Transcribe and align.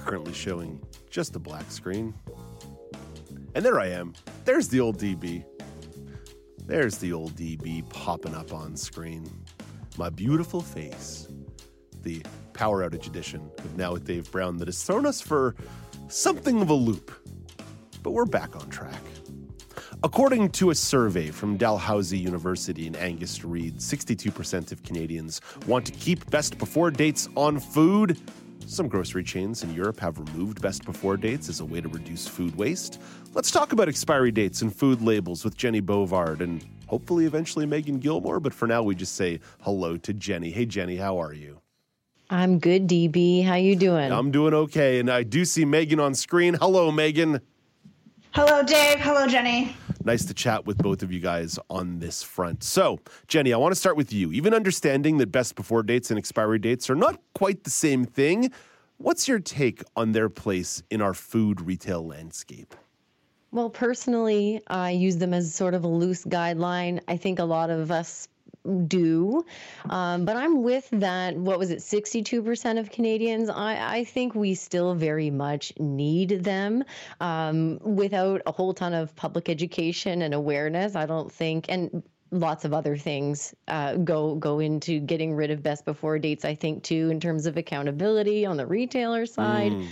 Currently 0.00 0.32
showing 0.32 0.80
just 1.10 1.36
a 1.36 1.38
black 1.38 1.70
screen. 1.70 2.14
And 3.54 3.64
there 3.64 3.78
I 3.78 3.88
am. 3.88 4.14
There's 4.44 4.66
the 4.68 4.80
old 4.80 4.98
DB. 4.98 5.44
There's 6.64 6.98
the 6.98 7.12
old 7.12 7.34
DB 7.36 7.88
popping 7.90 8.34
up 8.34 8.52
on 8.52 8.76
screen. 8.76 9.30
My 9.98 10.08
beautiful 10.08 10.62
face. 10.62 11.28
The 12.02 12.22
Power 12.54 12.88
Outage 12.88 13.06
edition 13.06 13.50
of 13.58 13.76
Now 13.76 13.92
with 13.92 14.04
Dave 14.06 14.30
Brown 14.32 14.56
that 14.56 14.68
has 14.68 14.82
thrown 14.82 15.04
us 15.04 15.20
for 15.20 15.54
something 16.08 16.62
of 16.62 16.70
a 16.70 16.74
loop. 16.74 17.12
But 18.02 18.12
we're 18.12 18.24
back 18.24 18.56
on 18.56 18.68
track. 18.70 19.02
According 20.02 20.50
to 20.52 20.70
a 20.70 20.74
survey 20.74 21.30
from 21.30 21.58
Dalhousie 21.58 22.18
University 22.18 22.86
and 22.86 22.96
Angus 22.96 23.44
Reid, 23.44 23.76
62% 23.76 24.72
of 24.72 24.82
Canadians 24.82 25.42
want 25.66 25.84
to 25.86 25.92
keep 25.92 26.30
best 26.30 26.56
before 26.56 26.90
dates 26.90 27.28
on 27.36 27.60
food. 27.60 28.18
Some 28.70 28.86
grocery 28.86 29.24
chains 29.24 29.64
in 29.64 29.74
Europe 29.74 29.98
have 29.98 30.16
removed 30.16 30.62
best 30.62 30.84
before 30.84 31.16
dates 31.16 31.48
as 31.48 31.58
a 31.58 31.64
way 31.64 31.80
to 31.80 31.88
reduce 31.88 32.28
food 32.28 32.54
waste. 32.54 33.00
Let's 33.34 33.50
talk 33.50 33.72
about 33.72 33.88
expiry 33.88 34.30
dates 34.30 34.62
and 34.62 34.72
food 34.72 35.02
labels 35.02 35.44
with 35.44 35.56
Jenny 35.56 35.82
Bovard 35.82 36.40
and 36.40 36.64
hopefully 36.86 37.26
eventually 37.26 37.66
Megan 37.66 37.98
Gilmore. 37.98 38.38
But 38.38 38.54
for 38.54 38.68
now, 38.68 38.84
we 38.84 38.94
just 38.94 39.16
say 39.16 39.40
hello 39.62 39.96
to 39.96 40.12
Jenny. 40.12 40.52
Hey, 40.52 40.66
Jenny, 40.66 40.94
how 40.94 41.20
are 41.20 41.32
you? 41.32 41.60
I'm 42.30 42.60
good, 42.60 42.86
DB. 42.86 43.44
How 43.44 43.56
you 43.56 43.74
doing? 43.74 44.12
I'm 44.12 44.30
doing 44.30 44.54
okay, 44.54 45.00
and 45.00 45.10
I 45.10 45.24
do 45.24 45.44
see 45.44 45.64
Megan 45.64 45.98
on 45.98 46.14
screen. 46.14 46.54
Hello, 46.54 46.92
Megan. 46.92 47.40
Hello, 48.34 48.62
Dave. 48.62 49.00
Hello, 49.00 49.26
Jenny. 49.26 49.74
Nice 50.02 50.24
to 50.24 50.34
chat 50.34 50.64
with 50.64 50.78
both 50.78 51.02
of 51.02 51.12
you 51.12 51.20
guys 51.20 51.58
on 51.68 51.98
this 51.98 52.22
front. 52.22 52.64
So, 52.64 53.00
Jenny, 53.28 53.52
I 53.52 53.58
want 53.58 53.72
to 53.72 53.78
start 53.78 53.98
with 53.98 54.12
you. 54.12 54.32
Even 54.32 54.54
understanding 54.54 55.18
that 55.18 55.30
best 55.30 55.56
before 55.56 55.82
dates 55.82 56.10
and 56.10 56.18
expiry 56.18 56.58
dates 56.58 56.88
are 56.88 56.94
not 56.94 57.20
quite 57.34 57.64
the 57.64 57.70
same 57.70 58.06
thing, 58.06 58.50
what's 58.96 59.28
your 59.28 59.38
take 59.38 59.82
on 59.96 60.12
their 60.12 60.30
place 60.30 60.82
in 60.90 61.02
our 61.02 61.12
food 61.12 61.60
retail 61.60 62.06
landscape? 62.06 62.74
Well, 63.52 63.68
personally, 63.68 64.62
I 64.68 64.92
use 64.92 65.18
them 65.18 65.34
as 65.34 65.54
sort 65.54 65.74
of 65.74 65.84
a 65.84 65.88
loose 65.88 66.24
guideline. 66.24 67.00
I 67.06 67.16
think 67.16 67.38
a 67.38 67.44
lot 67.44 67.68
of 67.68 67.90
us 67.90 68.26
do. 68.86 69.44
Um, 69.88 70.24
but 70.24 70.36
I'm 70.36 70.62
with 70.62 70.88
that. 70.92 71.36
What 71.36 71.58
was 71.58 71.70
it? 71.70 71.78
62% 71.78 72.78
of 72.78 72.90
Canadians. 72.90 73.48
I, 73.48 73.96
I 73.98 74.04
think 74.04 74.34
we 74.34 74.54
still 74.54 74.94
very 74.94 75.30
much 75.30 75.72
need 75.78 76.44
them 76.44 76.84
um, 77.20 77.78
without 77.82 78.42
a 78.46 78.52
whole 78.52 78.74
ton 78.74 78.94
of 78.94 79.14
public 79.16 79.48
education 79.48 80.22
and 80.22 80.34
awareness. 80.34 80.94
I 80.94 81.06
don't 81.06 81.30
think, 81.32 81.66
and 81.68 82.02
lots 82.30 82.64
of 82.64 82.72
other 82.72 82.96
things 82.96 83.54
uh, 83.68 83.96
go 83.96 84.36
go 84.36 84.60
into 84.60 85.00
getting 85.00 85.34
rid 85.34 85.50
of 85.50 85.62
best 85.62 85.84
before 85.84 86.18
dates. 86.18 86.44
I 86.44 86.54
think 86.54 86.82
too, 86.82 87.10
in 87.10 87.20
terms 87.20 87.46
of 87.46 87.56
accountability 87.56 88.46
on 88.46 88.56
the 88.56 88.66
retailer 88.66 89.26
side. 89.26 89.72
Mm. 89.72 89.88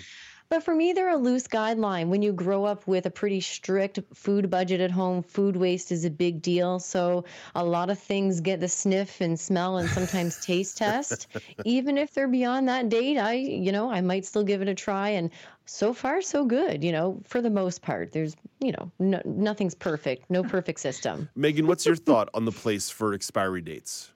But 0.51 0.63
for 0.63 0.75
me, 0.75 0.95
they're 0.95 1.11
a 1.11 1.17
loose 1.17 1.47
guideline. 1.47 2.09
When 2.09 2.23
you 2.23 2.33
grow 2.33 2.65
up 2.65 2.87
with 2.87 3.05
a 3.05 3.11
pretty 3.11 3.41
strict 3.41 3.99
food 4.15 4.49
budget 4.51 4.81
at 4.81 4.91
home, 4.91 5.23
food 5.23 5.57
waste 5.57 5.93
is 5.93 6.07
a 6.07 6.11
big 6.11 6.41
deal. 6.41 6.79
So 6.79 7.25
a 7.55 7.62
lot 7.62 7.91
of 7.91 7.99
things 7.99 8.41
get 8.41 8.59
the 8.59 8.69
sniff 8.69 9.21
and 9.21 9.39
smell 9.39 9.77
and 9.77 9.91
sometimes 9.91 10.39
taste 10.47 10.78
test. 10.78 11.27
Even 11.65 11.99
if 11.99 12.15
they're 12.15 12.28
beyond 12.28 12.67
that 12.69 12.89
date, 12.89 13.19
I, 13.19 13.34
you 13.34 13.72
know, 13.72 13.91
I 13.91 14.00
might 14.00 14.25
still 14.25 14.45
give 14.45 14.62
it 14.62 14.69
a 14.69 14.75
try. 14.75 15.11
And 15.11 15.31
so 15.67 15.93
far, 15.93 16.22
so 16.22 16.47
good, 16.47 16.83
you 16.83 16.93
know, 16.93 17.21
for 17.25 17.43
the 17.43 17.51
most 17.51 17.83
part. 17.83 18.12
There's, 18.12 18.34
you 18.61 18.72
know, 18.72 18.91
no, 18.99 19.21
nothing's 19.27 19.75
perfect, 19.75 20.31
no 20.31 20.43
perfect 20.43 20.81
system. 20.81 21.28
Megan, 21.37 21.67
what's 21.67 21.84
your 21.84 21.97
thought 21.97 22.31
on 22.33 22.47
the 22.47 22.53
place 22.53 22.89
for 22.89 23.12
expiry 23.12 23.61
dates? 23.61 24.12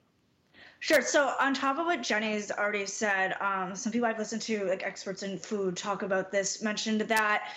Sure. 0.83 1.01
So 1.01 1.31
on 1.39 1.53
top 1.53 1.79
of 1.79 1.85
what 1.85 2.03
Jenny's 2.03 2.51
already 2.51 2.85
said, 2.85 3.37
um, 3.39 3.73
some 3.73 3.93
people 3.93 4.05
I've 4.05 4.19
listened 4.19 4.41
to, 4.41 4.65
like 4.65 4.83
experts 4.83 5.23
in 5.23 5.37
food, 5.37 5.77
talk 5.77 6.01
about 6.01 6.29
this, 6.29 6.61
mentioned 6.61 6.99
that 6.99 7.53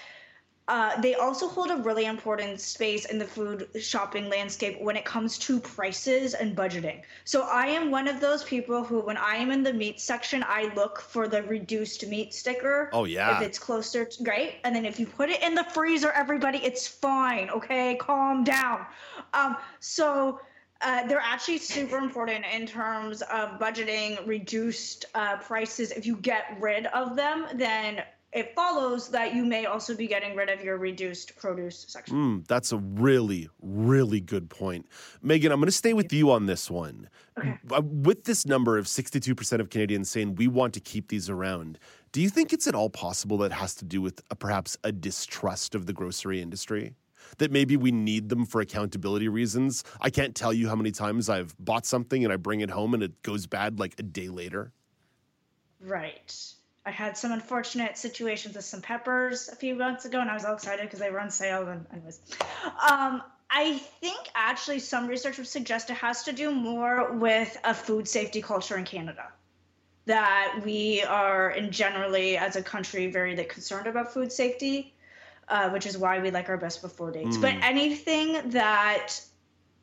uh, 0.68 1.00
they 1.00 1.16
also 1.16 1.48
hold 1.48 1.72
a 1.72 1.76
really 1.78 2.04
important 2.04 2.60
space 2.60 3.04
in 3.06 3.18
the 3.18 3.24
food 3.24 3.68
shopping 3.80 4.28
landscape 4.28 4.80
when 4.80 4.94
it 4.94 5.04
comes 5.04 5.38
to 5.38 5.58
prices 5.58 6.34
and 6.34 6.56
budgeting. 6.56 7.02
So 7.24 7.42
I 7.42 7.66
am 7.66 7.90
one 7.90 8.06
of 8.06 8.20
those 8.20 8.44
people 8.44 8.84
who, 8.84 9.00
when 9.00 9.16
I 9.16 9.34
am 9.34 9.50
in 9.50 9.64
the 9.64 9.72
meat 9.72 10.00
section, 10.00 10.44
I 10.46 10.72
look 10.76 11.00
for 11.00 11.26
the 11.26 11.42
reduced 11.42 12.06
meat 12.06 12.32
sticker. 12.32 12.90
Oh 12.92 13.06
yeah. 13.06 13.38
If 13.38 13.42
it's 13.42 13.58
closer, 13.58 14.04
to, 14.04 14.22
great. 14.22 14.58
And 14.62 14.72
then 14.72 14.84
if 14.84 15.00
you 15.00 15.06
put 15.06 15.30
it 15.30 15.42
in 15.42 15.56
the 15.56 15.64
freezer, 15.64 16.12
everybody, 16.12 16.58
it's 16.58 16.86
fine. 16.86 17.50
Okay, 17.50 17.96
calm 17.96 18.44
down. 18.44 18.86
Um, 19.34 19.56
so 19.80 20.38
uh, 20.82 21.06
they're 21.06 21.20
actually 21.20 21.58
super 21.58 21.96
important 21.98 22.44
in 22.52 22.66
terms 22.66 23.22
of 23.22 23.58
budgeting 23.58 24.26
reduced 24.26 25.06
uh, 25.14 25.36
prices. 25.38 25.90
If 25.90 26.06
you 26.06 26.16
get 26.16 26.56
rid 26.60 26.86
of 26.86 27.16
them, 27.16 27.46
then 27.54 28.02
it 28.32 28.54
follows 28.54 29.08
that 29.08 29.34
you 29.34 29.46
may 29.46 29.64
also 29.64 29.96
be 29.96 30.06
getting 30.06 30.36
rid 30.36 30.50
of 30.50 30.62
your 30.62 30.76
reduced 30.76 31.36
produce 31.36 31.86
section. 31.88 32.16
Mm, 32.16 32.46
that's 32.46 32.72
a 32.72 32.76
really, 32.76 33.48
really 33.62 34.20
good 34.20 34.50
point. 34.50 34.86
Megan, 35.22 35.52
I'm 35.52 35.58
going 35.58 35.68
to 35.68 35.72
stay 35.72 35.94
with 35.94 36.12
you 36.12 36.30
on 36.30 36.44
this 36.44 36.70
one. 36.70 37.08
Okay. 37.38 37.58
Uh, 37.70 37.80
with 37.82 38.24
this 38.24 38.44
number 38.44 38.76
of 38.76 38.86
62% 38.86 39.60
of 39.60 39.70
Canadians 39.70 40.10
saying 40.10 40.34
we 40.34 40.48
want 40.48 40.74
to 40.74 40.80
keep 40.80 41.08
these 41.08 41.30
around, 41.30 41.78
do 42.16 42.22
you 42.22 42.30
think 42.30 42.54
it's 42.54 42.66
at 42.66 42.74
all 42.74 42.88
possible 42.88 43.36
that 43.36 43.52
has 43.52 43.74
to 43.74 43.84
do 43.84 44.00
with 44.00 44.22
a, 44.30 44.34
perhaps 44.34 44.78
a 44.82 44.90
distrust 44.90 45.74
of 45.74 45.84
the 45.84 45.92
grocery 45.92 46.40
industry? 46.40 46.94
that 47.36 47.50
maybe 47.50 47.76
we 47.76 47.90
need 47.90 48.30
them 48.30 48.46
for 48.46 48.62
accountability 48.62 49.28
reasons. 49.28 49.84
I 50.00 50.08
can't 50.08 50.34
tell 50.34 50.50
you 50.52 50.66
how 50.66 50.76
many 50.76 50.92
times 50.92 51.28
I've 51.28 51.54
bought 51.58 51.84
something 51.84 52.24
and 52.24 52.32
I 52.32 52.36
bring 52.36 52.60
it 52.62 52.70
home 52.70 52.94
and 52.94 53.02
it 53.02 53.20
goes 53.22 53.46
bad 53.46 53.78
like 53.78 53.96
a 53.98 54.02
day 54.02 54.28
later. 54.28 54.72
Right. 55.78 56.34
I 56.86 56.90
had 56.90 57.18
some 57.18 57.32
unfortunate 57.32 57.98
situations 57.98 58.56
with 58.56 58.64
some 58.64 58.80
peppers 58.80 59.50
a 59.50 59.56
few 59.56 59.74
months 59.74 60.06
ago, 60.06 60.18
and 60.18 60.30
I 60.30 60.34
was 60.34 60.46
all 60.46 60.54
excited 60.54 60.86
because 60.86 61.00
they 61.00 61.10
were 61.10 61.20
on 61.20 61.30
sale. 61.30 61.68
And 61.68 61.84
anyways, 61.92 62.20
um, 62.88 63.22
I 63.50 63.76
think 64.00 64.18
actually 64.34 64.78
some 64.78 65.06
research 65.06 65.36
would 65.36 65.48
suggest 65.48 65.90
it 65.90 65.94
has 65.94 66.22
to 66.22 66.32
do 66.32 66.50
more 66.50 67.12
with 67.12 67.58
a 67.62 67.74
food 67.74 68.08
safety 68.08 68.40
culture 68.40 68.78
in 68.78 68.84
Canada. 68.84 69.28
That 70.06 70.60
we 70.64 71.02
are, 71.02 71.50
in 71.50 71.70
generally, 71.72 72.36
as 72.36 72.56
a 72.56 72.62
country, 72.62 73.08
very 73.10 73.36
like, 73.36 73.48
concerned 73.48 73.86
about 73.86 74.14
food 74.14 74.32
safety 74.32 74.94
uh, 75.48 75.70
which 75.70 75.86
is 75.86 75.96
why 75.96 76.18
we 76.18 76.30
like 76.30 76.48
our 76.48 76.56
best 76.56 76.82
before 76.82 77.10
dates. 77.10 77.36
Mm. 77.36 77.42
But 77.42 77.54
anything 77.62 78.50
that 78.50 79.20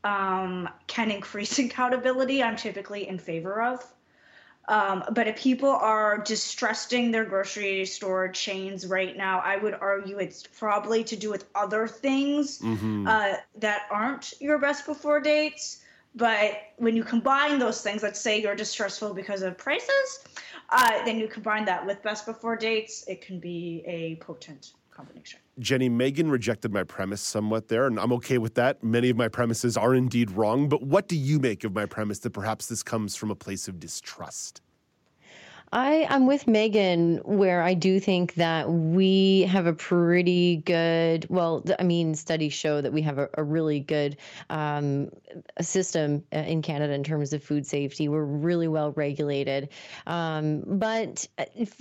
um, 0.03 0.69
can 0.87 1.11
increase 1.11 1.57
accountability, 1.59 2.43
I'm 2.43 2.55
typically 2.55 3.07
in 3.07 3.19
favor 3.19 3.61
of. 3.61 3.85
Um, 4.65 5.03
but 5.11 5.27
if 5.27 5.37
people 5.37 5.69
are 5.69 6.19
distrusting 6.19 7.11
their 7.11 7.25
grocery 7.25 7.85
store 7.85 8.29
chains 8.29 8.87
right 8.87 9.15
now, 9.15 9.39
I 9.39 9.57
would 9.57 9.73
argue 9.73 10.19
it's 10.19 10.47
probably 10.57 11.03
to 11.05 11.17
do 11.17 11.29
with 11.29 11.45
other 11.53 11.85
things 11.85 12.59
mm-hmm. 12.59 13.05
uh, 13.05 13.33
that 13.57 13.87
aren't 13.91 14.33
your 14.39 14.59
best 14.59 14.85
before 14.85 15.19
dates. 15.19 15.81
But 16.15 16.73
when 16.77 16.95
you 16.95 17.03
combine 17.03 17.59
those 17.59 17.81
things, 17.81 18.03
let's 18.03 18.19
say 18.19 18.41
you're 18.41 18.55
distrustful 18.55 19.13
because 19.13 19.41
of 19.41 19.57
prices, 19.57 20.23
uh, 20.69 21.03
then 21.05 21.19
you 21.19 21.27
combine 21.27 21.65
that 21.65 21.85
with 21.85 22.03
best 22.03 22.25
before 22.25 22.55
dates, 22.55 23.03
it 23.07 23.21
can 23.21 23.39
be 23.39 23.83
a 23.85 24.15
potent 24.17 24.73
combination. 24.91 25.39
Jenny, 25.59 25.89
Megan 25.89 26.29
rejected 26.29 26.71
my 26.71 26.83
premise 26.83 27.21
somewhat 27.21 27.67
there, 27.67 27.87
and 27.87 27.99
I'm 27.99 28.13
okay 28.13 28.37
with 28.37 28.55
that. 28.55 28.83
Many 28.83 29.09
of 29.09 29.17
my 29.17 29.27
premises 29.27 29.75
are 29.75 29.95
indeed 29.95 30.31
wrong, 30.31 30.69
but 30.69 30.83
what 30.83 31.07
do 31.07 31.15
you 31.15 31.39
make 31.39 31.63
of 31.63 31.73
my 31.73 31.85
premise 31.85 32.19
that 32.19 32.31
perhaps 32.31 32.67
this 32.67 32.83
comes 32.83 33.15
from 33.15 33.31
a 33.31 33.35
place 33.35 33.67
of 33.67 33.79
distrust? 33.79 34.61
I, 35.73 36.05
I'm 36.07 36.27
with 36.27 36.47
Megan 36.47 37.17
where 37.25 37.63
I 37.63 37.73
do 37.73 37.99
think 37.99 38.35
that 38.35 38.69
we 38.69 39.41
have 39.49 39.65
a 39.65 39.73
pretty 39.73 40.57
good, 40.57 41.25
well, 41.29 41.65
I 41.79 41.83
mean, 41.83 42.13
studies 42.13 42.53
show 42.53 42.79
that 42.79 42.93
we 42.93 43.01
have 43.01 43.17
a, 43.17 43.27
a 43.33 43.43
really 43.43 43.79
good 43.79 44.17
um, 44.51 45.09
system 45.59 46.23
uh, 46.31 46.37
in 46.37 46.61
Canada 46.61 46.93
in 46.93 47.03
terms 47.03 47.33
of 47.33 47.43
food 47.43 47.65
safety. 47.65 48.07
We're 48.07 48.23
really 48.23 48.67
well 48.67 48.91
regulated. 48.91 49.69
Um, 50.05 50.63
but 50.63 51.27
uh, 51.39 51.45
if, 51.55 51.75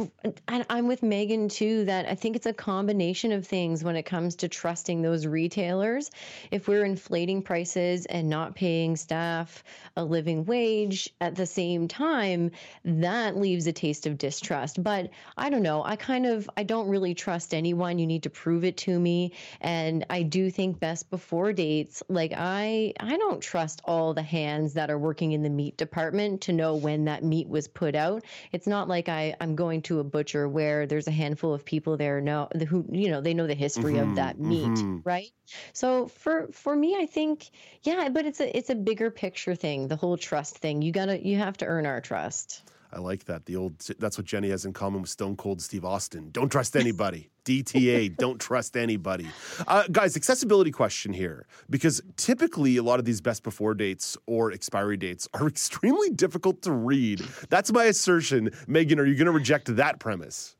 I'm 0.48 0.88
with 0.88 1.02
Megan 1.02 1.50
too 1.50 1.84
that 1.84 2.06
I 2.06 2.14
think 2.14 2.34
it's 2.34 2.46
a 2.46 2.54
combination 2.54 3.30
of 3.30 3.46
things 3.46 3.84
when 3.84 3.96
it 3.96 4.04
comes 4.04 4.36
to 4.36 4.48
trusting 4.48 5.02
those 5.02 5.26
retailers. 5.26 6.10
If 6.50 6.66
we're 6.66 6.86
inflating 6.86 7.42
prices 7.42 8.06
and 8.06 8.30
not 8.30 8.54
paying 8.54 8.96
staff 8.96 9.62
a 9.98 10.04
living 10.04 10.46
wage 10.46 11.10
at 11.20 11.34
the 11.34 11.44
same 11.44 11.88
time, 11.88 12.52
that 12.86 13.36
leaves 13.36 13.66
a 13.66 13.81
taste 13.82 14.06
of 14.06 14.16
distrust. 14.16 14.80
But 14.80 15.10
I 15.36 15.50
don't 15.50 15.64
know. 15.64 15.82
I 15.82 15.96
kind 15.96 16.24
of 16.24 16.48
I 16.56 16.62
don't 16.62 16.86
really 16.86 17.14
trust 17.14 17.52
anyone. 17.52 17.98
You 17.98 18.06
need 18.06 18.22
to 18.22 18.30
prove 18.30 18.64
it 18.64 18.76
to 18.78 18.98
me. 18.98 19.32
And 19.60 20.06
I 20.08 20.22
do 20.22 20.50
think 20.50 20.78
best 20.78 21.10
before 21.10 21.52
dates, 21.52 22.00
like 22.08 22.32
I 22.36 22.92
I 23.00 23.16
don't 23.16 23.40
trust 23.40 23.82
all 23.84 24.14
the 24.14 24.22
hands 24.22 24.74
that 24.74 24.88
are 24.88 24.98
working 24.98 25.32
in 25.32 25.42
the 25.42 25.50
meat 25.50 25.76
department 25.76 26.42
to 26.42 26.52
know 26.52 26.76
when 26.76 27.06
that 27.06 27.24
meat 27.24 27.48
was 27.48 27.66
put 27.66 27.96
out. 27.96 28.22
It's 28.52 28.68
not 28.68 28.86
like 28.86 29.08
I 29.08 29.34
I'm 29.40 29.56
going 29.56 29.82
to 29.82 29.98
a 29.98 30.04
butcher 30.04 30.48
where 30.48 30.86
there's 30.86 31.08
a 31.08 31.18
handful 31.22 31.52
of 31.52 31.64
people 31.64 31.96
there 31.96 32.20
know 32.20 32.48
who 32.68 32.86
you 32.88 33.10
know 33.10 33.20
they 33.20 33.34
know 33.34 33.48
the 33.48 33.54
history 33.54 33.94
mm-hmm, 33.94 34.10
of 34.10 34.16
that 34.16 34.38
meat, 34.38 34.78
mm-hmm. 34.78 34.98
right? 35.02 35.32
So 35.72 36.06
for 36.06 36.48
for 36.52 36.74
me, 36.74 36.96
I 36.96 37.06
think 37.06 37.50
yeah, 37.82 38.10
but 38.10 38.26
it's 38.26 38.40
a 38.40 38.56
it's 38.56 38.70
a 38.70 38.76
bigger 38.76 39.10
picture 39.10 39.56
thing. 39.56 39.88
The 39.88 39.96
whole 39.96 40.16
trust 40.16 40.58
thing. 40.58 40.82
You 40.82 40.92
gotta 40.92 41.18
you 41.26 41.36
have 41.38 41.56
to 41.58 41.66
earn 41.66 41.84
our 41.84 42.00
trust. 42.00 42.62
I 42.92 42.98
like 42.98 43.24
that. 43.24 43.46
The 43.46 43.56
old 43.56 43.78
that's 43.98 44.18
what 44.18 44.26
Jenny 44.26 44.50
has 44.50 44.64
in 44.64 44.72
common 44.72 45.00
with 45.00 45.10
Stone 45.10 45.36
Cold 45.36 45.62
Steve 45.62 45.84
Austin. 45.84 46.30
Don't 46.30 46.50
trust 46.50 46.76
anybody. 46.76 47.30
DTA, 47.44 48.16
don't 48.16 48.40
trust 48.40 48.76
anybody. 48.76 49.26
Uh, 49.66 49.84
guys, 49.90 50.16
accessibility 50.16 50.70
question 50.70 51.12
here 51.12 51.46
because 51.68 52.00
typically 52.16 52.76
a 52.76 52.84
lot 52.84 53.00
of 53.00 53.04
these 53.04 53.20
best 53.20 53.42
before 53.42 53.74
dates 53.74 54.16
or 54.26 54.52
expiry 54.52 54.96
dates 54.96 55.26
are 55.34 55.48
extremely 55.48 56.10
difficult 56.10 56.62
to 56.62 56.72
read. 56.72 57.20
That's 57.48 57.72
my 57.72 57.84
assertion. 57.84 58.50
Megan, 58.68 59.00
are 59.00 59.06
you 59.06 59.16
going 59.16 59.26
to 59.26 59.32
reject 59.32 59.74
that 59.74 59.98
premise? 59.98 60.54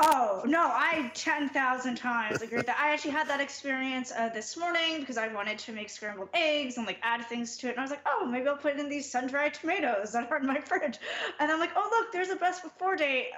Oh 0.00 0.42
no, 0.46 0.60
I 0.60 1.10
ten 1.14 1.48
thousand 1.48 1.96
times 1.96 2.40
agree 2.40 2.58
with 2.58 2.66
that. 2.66 2.78
I 2.80 2.92
actually 2.92 3.10
had 3.10 3.28
that 3.28 3.40
experience 3.40 4.12
uh, 4.12 4.28
this 4.28 4.56
morning 4.56 5.00
because 5.00 5.18
I 5.18 5.26
wanted 5.28 5.58
to 5.60 5.72
make 5.72 5.90
scrambled 5.90 6.28
eggs 6.34 6.76
and 6.76 6.86
like 6.86 6.98
add 7.02 7.24
things 7.26 7.56
to 7.58 7.68
it, 7.68 7.70
and 7.70 7.80
I 7.80 7.82
was 7.82 7.90
like, 7.90 8.04
oh, 8.06 8.24
maybe 8.24 8.46
I'll 8.46 8.56
put 8.56 8.78
in 8.78 8.88
these 8.88 9.10
sun-dried 9.10 9.54
tomatoes 9.54 10.12
that 10.12 10.30
are 10.30 10.38
in 10.38 10.46
my 10.46 10.60
fridge, 10.60 10.98
and 11.40 11.50
I'm 11.50 11.58
like, 11.58 11.72
oh 11.74 11.88
look, 11.90 12.12
there's 12.12 12.28
a 12.28 12.36
best 12.36 12.62
before 12.62 12.94
date, 12.94 13.30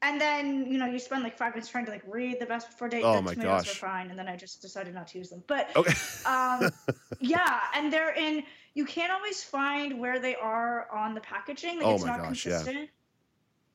and 0.00 0.20
then 0.20 0.66
you 0.70 0.78
know 0.78 0.86
you 0.86 1.00
spend 1.00 1.24
like 1.24 1.36
five 1.36 1.54
minutes 1.54 1.68
trying 1.68 1.86
to 1.86 1.90
like 1.90 2.04
read 2.06 2.38
the 2.38 2.46
best 2.46 2.70
before 2.70 2.88
date. 2.88 3.02
Oh 3.02 3.16
the 3.16 3.22
my 3.22 3.34
tomatoes 3.34 3.64
gosh. 3.64 3.72
are 3.72 3.86
fine, 3.86 4.10
and 4.10 4.18
then 4.18 4.28
I 4.28 4.36
just 4.36 4.62
decided 4.62 4.94
not 4.94 5.08
to 5.08 5.18
use 5.18 5.30
them. 5.30 5.42
But 5.48 5.74
okay. 5.74 5.92
um, 6.24 6.70
yeah, 7.20 7.60
and 7.74 7.92
they're 7.92 8.14
in. 8.14 8.44
You 8.74 8.84
can't 8.84 9.10
always 9.10 9.42
find 9.42 9.98
where 9.98 10.20
they 10.20 10.36
are 10.36 10.88
on 10.92 11.14
the 11.14 11.20
packaging. 11.20 11.78
Like 11.78 11.86
oh 11.86 11.94
it's 11.94 12.04
not 12.04 12.18
gosh, 12.18 12.44
consistent. 12.44 12.90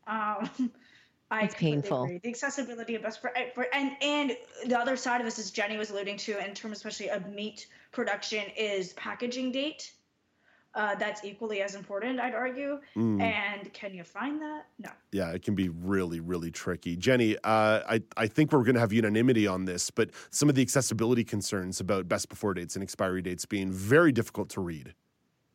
Yeah. 0.07 0.35
Um, 0.59 0.71
I 1.31 1.45
it's 1.45 1.55
painful. 1.55 2.03
Agree. 2.03 2.19
The 2.19 2.29
accessibility 2.29 2.95
of 2.95 3.03
best 3.03 3.21
for, 3.21 3.31
for 3.55 3.65
and 3.73 3.95
and 4.01 4.37
the 4.67 4.77
other 4.77 4.97
side 4.97 5.21
of 5.21 5.25
this, 5.25 5.39
as 5.39 5.49
Jenny 5.49 5.77
was 5.77 5.89
alluding 5.89 6.17
to, 6.17 6.45
in 6.45 6.53
terms 6.53 6.77
especially 6.77 7.09
of 7.09 7.27
meat 7.29 7.67
production, 7.91 8.43
is 8.57 8.93
packaging 8.93 9.51
date. 9.51 9.93
Uh, 10.73 10.95
that's 10.95 11.25
equally 11.25 11.61
as 11.61 11.75
important, 11.75 12.17
I'd 12.17 12.33
argue. 12.33 12.79
Mm. 12.95 13.21
And 13.21 13.73
can 13.73 13.93
you 13.93 14.05
find 14.05 14.41
that? 14.41 14.67
No. 14.79 14.89
Yeah, 15.11 15.31
it 15.31 15.43
can 15.43 15.53
be 15.53 15.67
really, 15.67 16.21
really 16.21 16.49
tricky. 16.49 16.95
Jenny, 16.95 17.35
uh, 17.43 17.81
I, 17.89 18.01
I 18.15 18.27
think 18.27 18.53
we're 18.53 18.63
going 18.63 18.75
to 18.75 18.79
have 18.79 18.93
unanimity 18.93 19.47
on 19.47 19.65
this, 19.65 19.91
but 19.91 20.11
some 20.29 20.47
of 20.47 20.55
the 20.55 20.61
accessibility 20.61 21.25
concerns 21.25 21.81
about 21.81 22.07
best 22.07 22.29
before 22.29 22.53
dates 22.53 22.77
and 22.77 22.83
expiry 22.83 23.21
dates 23.21 23.45
being 23.45 23.69
very 23.69 24.13
difficult 24.13 24.47
to 24.51 24.61
read 24.61 24.93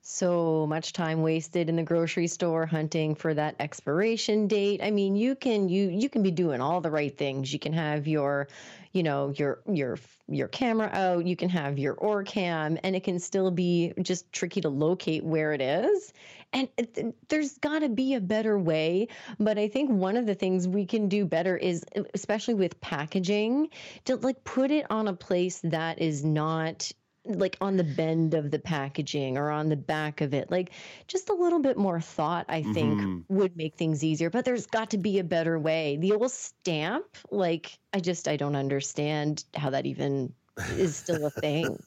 so 0.07 0.67
much 0.69 0.93
time 0.93 1.23
wasted 1.23 1.69
in 1.69 1.75
the 1.75 1.83
grocery 1.83 2.29
store 2.29 2.65
hunting 2.65 3.17
for 3.17 3.35
that 3.35 3.57
expiration 3.59 4.47
date. 4.47 4.81
I 4.83 4.93
mean 4.93 5.17
you 5.17 5.35
can 5.35 5.69
you 5.69 5.89
you 5.89 6.09
can 6.09 6.23
be 6.23 6.31
doing 6.31 6.61
all 6.61 6.81
the 6.81 6.93
right 6.93 7.17
things. 7.17 7.53
You 7.53 7.59
can 7.59 7.73
have 7.73 8.07
your 8.07 8.47
you 8.93 9.03
know 9.03 9.33
your 9.37 9.63
your 9.67 9.99
your 10.29 10.47
camera 10.47 10.89
out. 10.93 11.27
You 11.27 11.35
can 11.35 11.49
have 11.49 11.79
your 11.79 11.97
orcam 11.97 12.79
and 12.85 12.95
it 12.95 13.03
can 13.03 13.19
still 13.19 13.51
be 13.51 13.95
just 14.01 14.33
tricky 14.33 14.61
to 14.61 14.69
locate 14.69 15.25
where 15.25 15.53
it 15.53 15.61
is. 15.61 16.13
And 16.53 16.69
it, 16.79 17.29
there's 17.29 17.59
got 17.59 17.81
to 17.81 17.89
be 17.89 18.15
a 18.15 18.21
better 18.21 18.57
way. 18.57 19.09
But 19.41 19.59
i 19.59 19.67
think 19.67 19.91
one 19.91 20.17
of 20.17 20.27
the 20.27 20.37
things 20.37 20.69
we 20.69 20.87
can 20.87 21.09
do 21.09 21.25
better 21.25 21.57
is 21.57 21.85
especially 22.15 22.55
with 22.55 22.81
packaging 22.81 23.71
to 24.05 24.17
like 24.17 24.45
put 24.45 24.71
it 24.71 24.87
on 24.89 25.09
a 25.09 25.15
place 25.15 25.61
that 25.65 26.01
is 26.01 26.25
not 26.25 26.93
like 27.29 27.57
on 27.61 27.77
the 27.77 27.85
bend 27.85 28.35
of 28.35 28.51
the 28.51 28.59
packaging 28.59 29.37
or 29.37 29.51
on 29.51 29.69
the 29.69 29.77
back 29.77 30.21
of 30.21 30.35
it. 30.35 30.51
Like 30.51 30.71
just 31.09 31.29
a 31.29 31.35
little 31.35 31.61
bit 31.61 31.77
more 31.77 32.01
thought, 32.01 32.47
I 32.49 32.63
think, 32.63 33.01
mm-hmm. 33.01 33.35
would 33.35 33.57
make 33.57 33.77
things 33.77 34.05
easier. 34.05 34.31
But 34.31 34.45
there's 34.45 34.67
got 34.67 34.91
to 34.91 34.99
be 34.99 35.19
a 35.19 35.25
better 35.25 35.59
way. 35.59 35.97
The 35.97 36.13
old 36.13 36.31
stamp, 36.31 37.07
like 37.31 37.79
I 37.93 38.01
just 38.01 38.29
I 38.29 38.37
don't 38.37 38.57
understand 38.57 39.45
how 39.55 39.71
that 39.71 39.87
even 39.87 40.33
is 40.77 40.97
still 40.97 41.27
a 41.27 41.31
thing. 41.31 41.79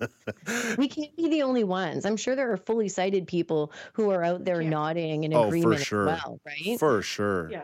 we 0.77 0.88
can't 0.88 1.15
be 1.15 1.30
the 1.30 1.41
only 1.41 1.63
ones. 1.63 2.06
I'm 2.06 2.18
sure 2.18 2.36
there 2.36 2.51
are 2.51 2.57
fully 2.57 2.89
sighted 2.89 3.27
people 3.27 3.71
who 3.94 4.12
are 4.12 4.24
out 4.24 4.45
there 4.45 4.62
yeah. 4.62 4.69
nodding 4.69 5.24
in 5.24 5.33
oh, 5.33 5.47
agreement 5.47 5.81
sure. 5.81 6.09
as 6.09 6.21
well, 6.24 6.39
right? 6.45 6.80
For 6.80 7.01
sure. 7.01 7.50
Yeah. 7.51 7.63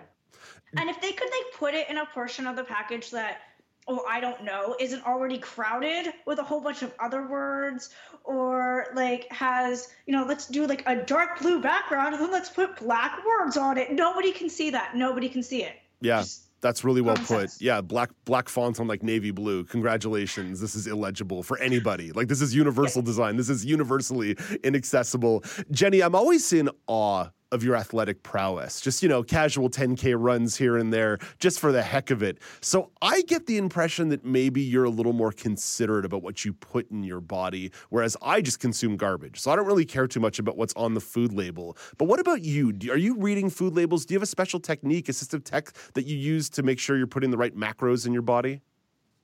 And 0.77 0.89
if 0.89 0.99
they 0.99 1.11
could 1.11 1.29
like 1.29 1.53
put 1.53 1.73
it 1.73 1.89
in 1.89 1.97
a 1.97 2.05
portion 2.07 2.47
of 2.47 2.55
the 2.55 2.63
package 2.63 3.11
that 3.11 3.41
or 3.87 4.01
I 4.09 4.19
don't 4.19 4.43
know, 4.43 4.75
isn't 4.79 5.05
already 5.05 5.37
crowded 5.37 6.13
with 6.25 6.39
a 6.39 6.43
whole 6.43 6.61
bunch 6.61 6.81
of 6.81 6.93
other 6.99 7.27
words, 7.27 7.89
or 8.23 8.87
like 8.95 9.31
has, 9.31 9.89
you 10.07 10.13
know, 10.13 10.25
let's 10.25 10.47
do 10.47 10.65
like 10.65 10.83
a 10.87 10.95
dark 10.95 11.39
blue 11.39 11.61
background 11.61 12.15
and 12.15 12.23
then 12.23 12.31
let's 12.31 12.49
put 12.49 12.77
black 12.77 13.19
words 13.25 13.57
on 13.57 13.77
it. 13.77 13.91
Nobody 13.91 14.31
can 14.31 14.49
see 14.49 14.69
that. 14.71 14.95
Nobody 14.95 15.29
can 15.29 15.43
see 15.43 15.63
it. 15.63 15.75
Yeah. 16.01 16.19
Just 16.19 16.45
that's 16.61 16.83
really 16.83 17.01
well 17.01 17.15
put. 17.15 17.27
Sense. 17.27 17.61
Yeah, 17.61 17.79
black 17.79 18.09
black 18.25 18.49
font 18.49 18.79
on 18.79 18.87
like 18.87 19.03
navy 19.03 19.29
blue. 19.29 19.65
Congratulations. 19.65 20.59
This 20.59 20.73
is 20.73 20.87
illegible 20.87 21.43
for 21.43 21.59
anybody. 21.59 22.11
Like 22.11 22.27
this 22.27 22.41
is 22.41 22.55
universal 22.55 23.03
design. 23.03 23.35
This 23.37 23.49
is 23.49 23.63
universally 23.63 24.35
inaccessible. 24.63 25.43
Jenny, 25.69 26.01
I'm 26.01 26.15
always 26.15 26.51
in 26.53 26.71
awe 26.87 27.27
of 27.51 27.63
your 27.63 27.75
athletic 27.75 28.23
prowess. 28.23 28.81
Just, 28.81 29.03
you 29.03 29.09
know, 29.09 29.23
casual 29.23 29.69
10K 29.69 30.15
runs 30.17 30.55
here 30.55 30.77
and 30.77 30.91
there, 30.91 31.19
just 31.39 31.59
for 31.59 31.71
the 31.71 31.81
heck 31.81 32.11
of 32.11 32.23
it. 32.23 32.39
So 32.61 32.91
I 33.01 33.21
get 33.23 33.45
the 33.45 33.57
impression 33.57 34.09
that 34.09 34.25
maybe 34.25 34.61
you're 34.61 34.83
a 34.83 34.89
little 34.89 35.13
more 35.13 35.31
considerate 35.31 36.05
about 36.05 36.21
what 36.21 36.43
you 36.43 36.53
put 36.53 36.89
in 36.91 37.03
your 37.03 37.21
body, 37.21 37.71
whereas 37.89 38.17
I 38.21 38.41
just 38.41 38.59
consume 38.59 38.97
garbage. 38.97 39.39
So 39.39 39.51
I 39.51 39.55
don't 39.55 39.65
really 39.65 39.85
care 39.85 40.07
too 40.07 40.19
much 40.19 40.39
about 40.39 40.57
what's 40.57 40.73
on 40.73 40.93
the 40.93 41.01
food 41.01 41.33
label. 41.33 41.77
But 41.97 42.05
what 42.05 42.19
about 42.19 42.43
you? 42.43 42.73
Are 42.89 42.97
you 42.97 43.15
reading 43.17 43.49
food 43.49 43.75
labels? 43.75 44.05
Do 44.05 44.13
you 44.13 44.17
have 44.17 44.23
a 44.23 44.27
special 44.27 44.59
technique, 44.59 45.05
assistive 45.05 45.43
tech 45.43 45.71
that 45.93 46.05
you 46.05 46.17
use 46.17 46.49
to 46.51 46.63
make 46.63 46.79
sure 46.79 46.97
you're 46.97 47.07
putting 47.07 47.31
the 47.31 47.37
right 47.37 47.55
macros 47.55 48.05
in 48.05 48.13
your 48.13 48.21
body? 48.21 48.61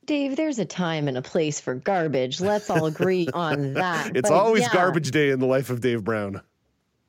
Dave, 0.06 0.36
there's 0.36 0.58
a 0.58 0.66
time 0.66 1.08
and 1.08 1.18
a 1.18 1.22
place 1.22 1.60
for 1.60 1.76
garbage. 1.76 2.42
Let's 2.42 2.70
all 2.70 2.86
agree 2.88 3.28
on 3.34 3.74
that. 3.74 4.12
It's 4.16 4.30
but 4.30 4.36
always 4.36 4.64
yeah. 4.64 4.74
garbage 4.74 5.12
day 5.12 5.30
in 5.30 5.40
the 5.40 5.46
life 5.46 5.70
of 5.70 5.82
Dave 5.82 6.04
Brown. 6.04 6.42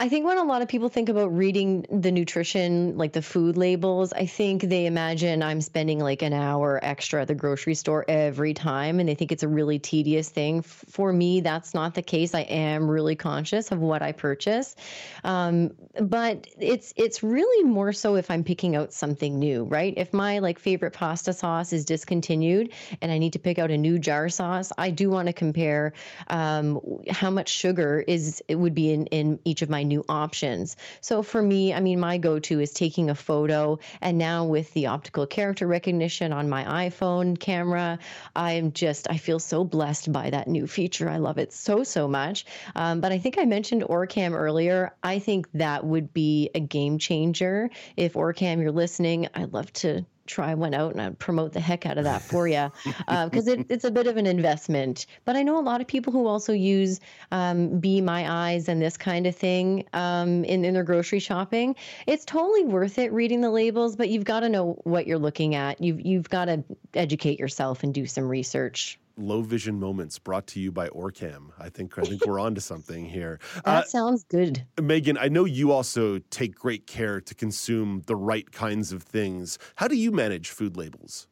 I 0.02 0.08
think 0.08 0.26
when 0.26 0.36
a 0.36 0.42
lot 0.42 0.62
of 0.62 0.68
people 0.68 0.88
think 0.88 1.08
about 1.08 1.28
reading 1.28 1.86
the 1.88 2.10
nutrition, 2.10 2.98
like 2.98 3.12
the 3.12 3.22
food 3.22 3.56
labels, 3.56 4.12
I 4.12 4.26
think 4.26 4.62
they 4.62 4.86
imagine 4.86 5.44
I'm 5.44 5.60
spending 5.60 6.00
like 6.00 6.22
an 6.22 6.32
hour 6.32 6.80
extra 6.82 7.22
at 7.22 7.28
the 7.28 7.36
grocery 7.36 7.76
store 7.76 8.04
every 8.08 8.52
time 8.52 8.98
and 8.98 9.08
they 9.08 9.14
think 9.14 9.30
it's 9.30 9.44
a 9.44 9.48
really 9.48 9.78
tedious 9.78 10.28
thing. 10.28 10.62
For 10.62 11.12
me, 11.12 11.40
that's 11.40 11.72
not 11.72 11.94
the 11.94 12.02
case. 12.02 12.34
I 12.34 12.40
am 12.40 12.90
really 12.90 13.14
conscious 13.14 13.70
of 13.70 13.78
what 13.78 14.02
I 14.02 14.10
purchase. 14.10 14.74
Um, 15.22 15.70
but 16.00 16.48
it's 16.58 16.92
it's 16.96 17.22
really 17.22 17.62
more 17.62 17.92
so 17.92 18.16
if 18.16 18.28
I'm 18.28 18.42
picking 18.42 18.74
out 18.74 18.92
something 18.92 19.38
new, 19.38 19.62
right? 19.62 19.94
If 19.96 20.12
my 20.12 20.40
like 20.40 20.58
favorite 20.58 20.94
pasta 20.94 21.32
sauce 21.32 21.72
is 21.72 21.84
discontinued 21.84 22.72
and 23.00 23.12
I 23.12 23.18
need 23.18 23.34
to 23.34 23.38
pick 23.38 23.60
out 23.60 23.70
a 23.70 23.78
new 23.78 24.00
jar 24.00 24.28
sauce, 24.28 24.72
I 24.76 24.90
do 24.90 25.10
want 25.10 25.28
to 25.28 25.32
compare 25.32 25.92
um, 26.26 26.80
how 27.08 27.30
much 27.30 27.50
sugar 27.50 28.02
is 28.08 28.42
it 28.48 28.56
would 28.56 28.74
be 28.74 28.92
in, 28.92 29.06
in 29.06 29.38
each 29.44 29.62
of 29.62 29.70
my 29.70 29.84
new 29.92 30.04
options. 30.08 30.76
So 31.00 31.22
for 31.22 31.42
me, 31.42 31.74
I 31.74 31.80
mean, 31.80 32.00
my 32.00 32.18
go 32.18 32.38
to 32.38 32.60
is 32.60 32.72
taking 32.72 33.10
a 33.10 33.14
photo. 33.14 33.78
And 34.00 34.16
now 34.18 34.44
with 34.44 34.72
the 34.72 34.86
optical 34.86 35.26
character 35.26 35.66
recognition 35.66 36.32
on 36.32 36.48
my 36.48 36.88
iPhone 36.88 37.38
camera, 37.38 37.98
I 38.34 38.52
am 38.52 38.72
just, 38.72 39.06
I 39.10 39.18
feel 39.18 39.38
so 39.38 39.64
blessed 39.64 40.10
by 40.12 40.30
that 40.30 40.48
new 40.48 40.66
feature. 40.66 41.08
I 41.08 41.18
love 41.18 41.38
it 41.38 41.52
so, 41.52 41.84
so 41.84 42.08
much. 42.08 42.46
Um, 42.74 43.00
but 43.00 43.12
I 43.12 43.18
think 43.18 43.38
I 43.38 43.44
mentioned 43.44 43.82
Orcam 43.82 44.32
earlier. 44.32 44.94
I 45.02 45.18
think 45.18 45.48
that 45.52 45.84
would 45.84 46.14
be 46.14 46.50
a 46.54 46.60
game 46.60 46.98
changer. 46.98 47.70
If 47.96 48.14
Orcam, 48.14 48.60
you're 48.62 48.72
listening, 48.72 49.28
I'd 49.34 49.52
love 49.52 49.72
to 49.74 50.04
try 50.32 50.54
one 50.54 50.72
out 50.72 50.92
and 50.92 51.00
I'd 51.00 51.18
promote 51.18 51.52
the 51.52 51.60
heck 51.60 51.84
out 51.84 51.98
of 51.98 52.04
that 52.04 52.22
for 52.22 52.48
you 52.48 52.72
because 53.06 53.48
uh, 53.48 53.52
it, 53.52 53.66
it's 53.68 53.84
a 53.84 53.90
bit 53.90 54.06
of 54.06 54.16
an 54.16 54.26
investment. 54.26 55.06
But 55.24 55.36
I 55.36 55.42
know 55.42 55.58
a 55.58 55.62
lot 55.62 55.80
of 55.80 55.86
people 55.86 56.12
who 56.12 56.26
also 56.26 56.52
use 56.52 57.00
um, 57.30 57.78
Be 57.80 58.00
My 58.00 58.30
Eyes 58.30 58.68
and 58.68 58.80
this 58.80 58.96
kind 58.96 59.26
of 59.26 59.36
thing 59.36 59.84
um, 59.92 60.44
in, 60.44 60.64
in 60.64 60.74
their 60.74 60.84
grocery 60.84 61.18
shopping. 61.18 61.76
It's 62.06 62.24
totally 62.24 62.64
worth 62.64 62.98
it 62.98 63.12
reading 63.12 63.42
the 63.42 63.50
labels, 63.50 63.96
but 63.96 64.08
you've 64.08 64.24
got 64.24 64.40
to 64.40 64.48
know 64.48 64.80
what 64.84 65.06
you're 65.06 65.18
looking 65.18 65.54
at. 65.54 65.82
You've, 65.82 66.00
you've 66.00 66.28
got 66.28 66.46
to 66.46 66.64
educate 66.94 67.38
yourself 67.38 67.82
and 67.82 67.92
do 67.92 68.06
some 68.06 68.28
research 68.28 68.98
low 69.16 69.42
vision 69.42 69.78
moments 69.78 70.18
brought 70.18 70.46
to 70.48 70.60
you 70.60 70.72
by 70.72 70.88
Orcam. 70.88 71.50
I 71.58 71.68
think 71.68 71.98
I 71.98 72.02
think 72.02 72.26
we're 72.26 72.38
on 72.38 72.54
to 72.54 72.60
something 72.60 73.04
here. 73.04 73.38
That 73.64 73.84
uh, 73.84 73.86
sounds 73.86 74.24
good. 74.24 74.66
Megan, 74.80 75.16
I 75.16 75.28
know 75.28 75.44
you 75.44 75.72
also 75.72 76.18
take 76.30 76.54
great 76.54 76.86
care 76.86 77.20
to 77.20 77.34
consume 77.34 78.02
the 78.06 78.16
right 78.16 78.50
kinds 78.50 78.92
of 78.92 79.02
things. 79.02 79.58
How 79.76 79.88
do 79.88 79.96
you 79.96 80.10
manage 80.10 80.50
food 80.50 80.76
labels? 80.76 81.28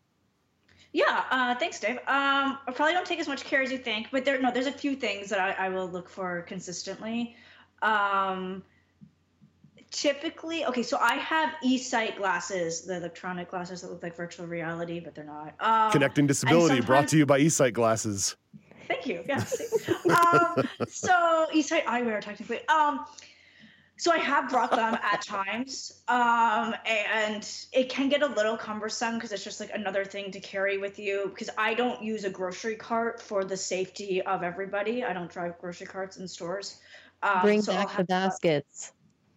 Yeah, 0.93 1.25
uh, 1.31 1.55
thanks, 1.55 1.79
Dave. 1.79 1.99
Um, 1.99 2.59
I 2.67 2.73
probably 2.75 2.95
don't 2.95 3.07
take 3.07 3.21
as 3.21 3.29
much 3.29 3.45
care 3.45 3.63
as 3.63 3.71
you 3.71 3.79
think, 3.79 4.09
but 4.11 4.25
there 4.25 4.41
no, 4.41 4.51
there's 4.51 4.67
a 4.67 4.73
few 4.73 4.97
things 4.97 5.29
that 5.31 5.39
I, 5.39 5.67
I 5.67 5.69
will 5.69 5.89
look 5.89 6.09
for 6.09 6.43
consistently. 6.43 7.37
Um, 7.83 8.63
typically, 9.91 10.65
okay, 10.67 10.83
so 10.83 10.99
I 11.01 11.15
have 11.15 11.51
eSight 11.65 12.17
glasses, 12.17 12.83
the 12.83 12.97
electronic 12.97 13.51
glasses 13.51 13.83
that 13.83 13.91
look 13.91 14.03
like 14.03 14.17
virtual 14.17 14.47
reality, 14.47 15.01
but 15.01 15.15
they're 15.15 15.25
not. 15.25 15.55
Um, 15.61 15.91
Connecting 15.93 16.27
disability 16.27 16.81
brought 16.81 17.09
to 17.09 17.19
you 17.19 17.27
by 17.27 17.41
eSight 17.41 17.73
glasses. 17.73 18.37
Thank 18.89 19.07
you. 19.07 19.23
Yes. 19.27 19.89
um, 20.09 20.67
so 20.89 21.47
eSight 21.55 21.85
eyewear, 21.85 22.21
technically. 22.21 22.67
Um, 22.69 23.05
so 23.97 24.11
I 24.13 24.19
have 24.19 24.49
brought 24.49 24.71
them 24.71 24.95
at 24.95 25.23
times, 25.27 26.03
um, 26.09 26.75
and 26.87 27.49
it 27.73 27.89
can 27.89 28.09
get 28.09 28.23
a 28.23 28.27
little 28.27 28.57
cumbersome 28.57 29.15
because 29.17 29.31
it's 29.31 29.45
just 29.45 29.61
like 29.61 29.71
another 29.75 30.05
thing 30.05 30.31
to 30.33 30.41
carry 30.41 30.79
with 30.79 30.99
you. 30.99 31.27
Because 31.29 31.51
I 31.59 31.75
don't 31.75 32.03
use 32.03 32.25
a 32.25 32.31
grocery 32.31 32.77
cart 32.77 33.21
for 33.21 33.45
the 33.45 33.57
safety 33.57 34.23
of 34.23 34.43
everybody. 34.43 35.05
I 35.05 35.13
don't 35.13 35.31
drive 35.31 35.59
grocery 35.59 35.87
carts 35.87 36.17
in 36.17 36.27
stores. 36.27 36.79
Um, 37.23 37.43
Bring 37.43 37.61
so 37.63 37.73
I'll 37.73 37.79
back 37.79 37.89
the 37.89 37.93
have 37.95 38.07
to- 38.07 38.07
baskets. 38.07 38.93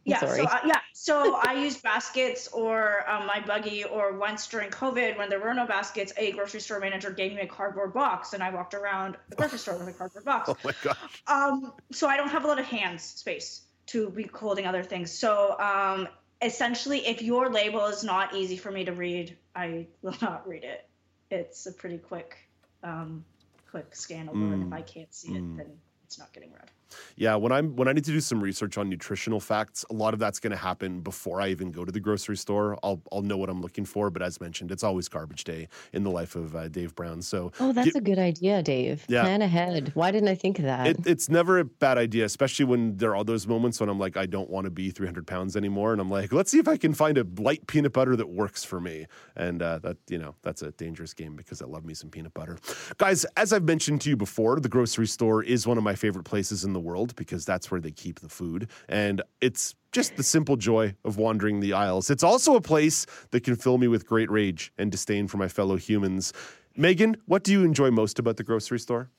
Yeah, 0.06 0.20
Sorry. 0.20 0.40
so 0.40 0.44
I, 0.46 0.62
yeah, 0.66 0.80
so 0.94 1.36
I 1.42 1.54
use 1.54 1.78
baskets 1.78 2.50
or 2.50 3.10
um, 3.10 3.26
my 3.26 3.40
buggy, 3.40 3.86
or 3.86 4.18
once 4.18 4.48
during 4.48 4.70
COVID 4.70 5.18
when 5.18 5.30
there 5.30 5.40
were 5.40 5.54
no 5.54 5.66
baskets, 5.66 6.12
a 6.18 6.32
grocery 6.34 6.60
store 6.60 6.80
manager 6.80 7.10
gave 7.12 7.34
me 7.34 7.42
a 7.42 7.48
cardboard 7.48 7.94
box, 7.94 8.34
and 8.34 8.44
I 8.44 8.50
walked 8.50 8.74
around 8.74 9.16
the 9.30 9.36
grocery 9.38 9.60
store 9.60 9.78
with 9.78 9.88
a 9.88 9.94
cardboard 9.94 10.26
box. 10.26 10.50
Oh 10.54 10.58
my 10.64 10.74
gosh. 10.84 11.24
Um, 11.28 11.74
so 11.92 12.08
I 12.08 12.18
don't 12.18 12.30
have 12.30 12.44
a 12.44 12.48
lot 12.48 12.60
of 12.60 12.66
hands 12.66 13.04
space 13.04 13.62
to 13.88 14.10
be 14.10 14.30
holding 14.34 14.66
other 14.66 14.84
things. 14.84 15.12
So 15.12 15.58
um, 15.60 16.08
essentially, 16.42 17.08
if 17.08 17.22
your 17.22 17.50
label 17.50 17.86
is 17.86 18.04
not 18.04 18.36
easy 18.36 18.58
for 18.58 18.72
me 18.72 18.84
to 18.86 18.92
read, 18.92 19.38
I 19.56 19.88
will 20.02 20.16
not 20.22 20.48
read 20.48 20.64
it. 20.64 20.86
It's 21.32 21.66
a 21.66 21.72
pretty 21.72 21.98
quick, 21.98 22.38
um, 22.84 23.24
quick 23.72 23.96
scan 23.96 24.28
over, 24.30 24.54
and 24.54 24.64
if 24.64 24.70
Mm. 24.70 24.74
I 24.74 24.82
can't 24.82 25.14
see 25.14 25.30
it, 25.30 25.58
then 25.58 25.80
it's 26.06 26.20
not 26.20 26.32
getting 26.34 26.52
read. 26.52 26.70
Yeah, 27.16 27.36
when 27.36 27.52
I'm 27.52 27.76
when 27.76 27.88
I 27.88 27.94
need 27.94 28.06
to 28.06 28.12
do 28.12 28.20
some 28.20 28.42
research 28.44 28.78
on 28.78 28.90
nutritional 28.90 29.40
facts, 29.40 29.86
a 29.90 29.94
lot 29.94 30.14
of 30.14 30.20
that's 30.20 30.40
going 30.40 30.52
to 30.52 30.58
happen 30.58 31.00
before 31.02 31.42
I 31.42 31.50
even 31.50 31.72
go 31.72 31.86
to 31.86 31.92
the 31.92 32.00
grocery 32.00 32.38
store. 32.38 32.78
I'll 32.84 33.02
I'll 33.12 33.22
know 33.22 33.38
what 33.38 33.50
I'm 33.50 33.62
looking 33.62 33.86
for, 33.86 34.10
but 34.10 34.22
as 34.22 34.40
mentioned, 34.42 34.72
it's 34.72 34.84
always 34.84 35.08
garbage 35.08 35.44
day 35.44 35.68
in 35.94 36.04
the 36.04 36.12
life 36.12 36.36
of 36.36 36.56
uh, 36.56 36.68
Dave 36.70 36.96
Brown. 36.96 37.22
So 37.22 37.52
Oh, 37.60 37.72
that's 37.74 37.88
Get- 37.88 37.96
a 37.96 38.02
good 38.02 38.20
idea, 38.20 38.62
Dave. 38.64 39.06
Yeah. 39.08 39.24
Plan 39.24 39.42
ahead. 39.42 39.92
Why 39.96 40.12
didn't 40.12 40.30
I 40.30 40.36
think 40.36 40.60
of 40.60 40.66
that? 40.66 40.88
it, 40.88 40.98
it's 41.08 41.30
never 41.30 41.60
a 41.60 41.66
bad 41.66 41.98
idea, 41.98 42.26
especially 42.26 42.66
when 42.66 42.98
there 42.98 43.16
are 43.16 43.24
those 43.24 43.48
moments 43.48 43.80
when 43.80 43.90
I'm 43.90 44.00
like, 44.00 44.18
I 44.18 44.26
don't 44.26 44.50
want 44.50 44.66
to 44.66 44.72
be 44.72 44.90
300 44.92 45.26
pounds 45.28 45.56
anymore, 45.56 45.92
and 45.94 46.02
I'm 46.02 46.10
like, 46.10 46.32
let's 46.34 46.52
see 46.52 46.60
if 46.60 46.68
I 46.68 46.78
can 46.78 46.94
find 46.94 47.18
a 47.18 47.26
light 47.40 47.66
peanut 47.68 47.94
butter 47.94 48.16
that 48.16 48.30
works 48.30 48.64
for 48.64 48.80
me. 48.80 49.06
And 49.36 49.62
uh, 49.62 49.80
that 49.80 49.98
you 50.10 50.18
know 50.18 50.36
that's 50.42 50.62
a 50.62 50.72
dangerous 50.72 51.14
game 51.14 51.36
because 51.36 51.62
I 51.62 51.66
love 51.66 51.86
me 51.86 51.94
some 51.94 52.10
peanut 52.10 52.34
butter, 52.34 52.58
guys. 52.98 53.26
As 53.38 53.52
I've 53.54 53.64
mentioned 53.64 54.02
to 54.02 54.10
you 54.10 54.16
before, 54.18 54.60
the 54.60 54.70
grocery 54.70 55.08
store 55.08 55.44
is 55.44 55.66
one 55.68 55.78
of 55.78 55.84
my 55.84 55.96
favorite 55.96 56.24
places 56.24 56.64
in 56.64 56.74
the 56.74 56.80
world 56.84 57.16
because 57.16 57.46
that's 57.46 57.72
where 57.72 57.82
they 57.82 57.92
keep 57.92 58.20
the 58.20 58.30
food, 58.30 58.70
and 58.88 59.22
it's 59.42 59.76
just 59.92 60.16
the 60.16 60.24
simple 60.24 60.56
joy 60.58 60.96
of 61.06 61.18
wandering 61.18 61.60
the 61.60 61.74
aisles. 61.74 62.10
It's 62.10 62.24
also 62.24 62.56
a 62.56 62.62
place 62.62 63.06
that 63.32 63.44
can 63.44 63.56
fill 63.56 63.78
me 63.78 63.88
with 63.88 64.08
great 64.08 64.30
rage 64.30 64.74
and 64.78 64.92
disdain 64.92 65.28
for 65.28 65.38
my 65.38 65.48
fellow 65.48 65.76
humans. 65.76 66.34
Megan, 66.76 67.18
what 67.26 67.44
do 67.44 67.52
you 67.52 67.64
enjoy 67.64 67.92
most 67.92 68.20
about 68.20 68.38
the 68.38 68.44
grocery 68.44 68.80
store? 68.80 69.10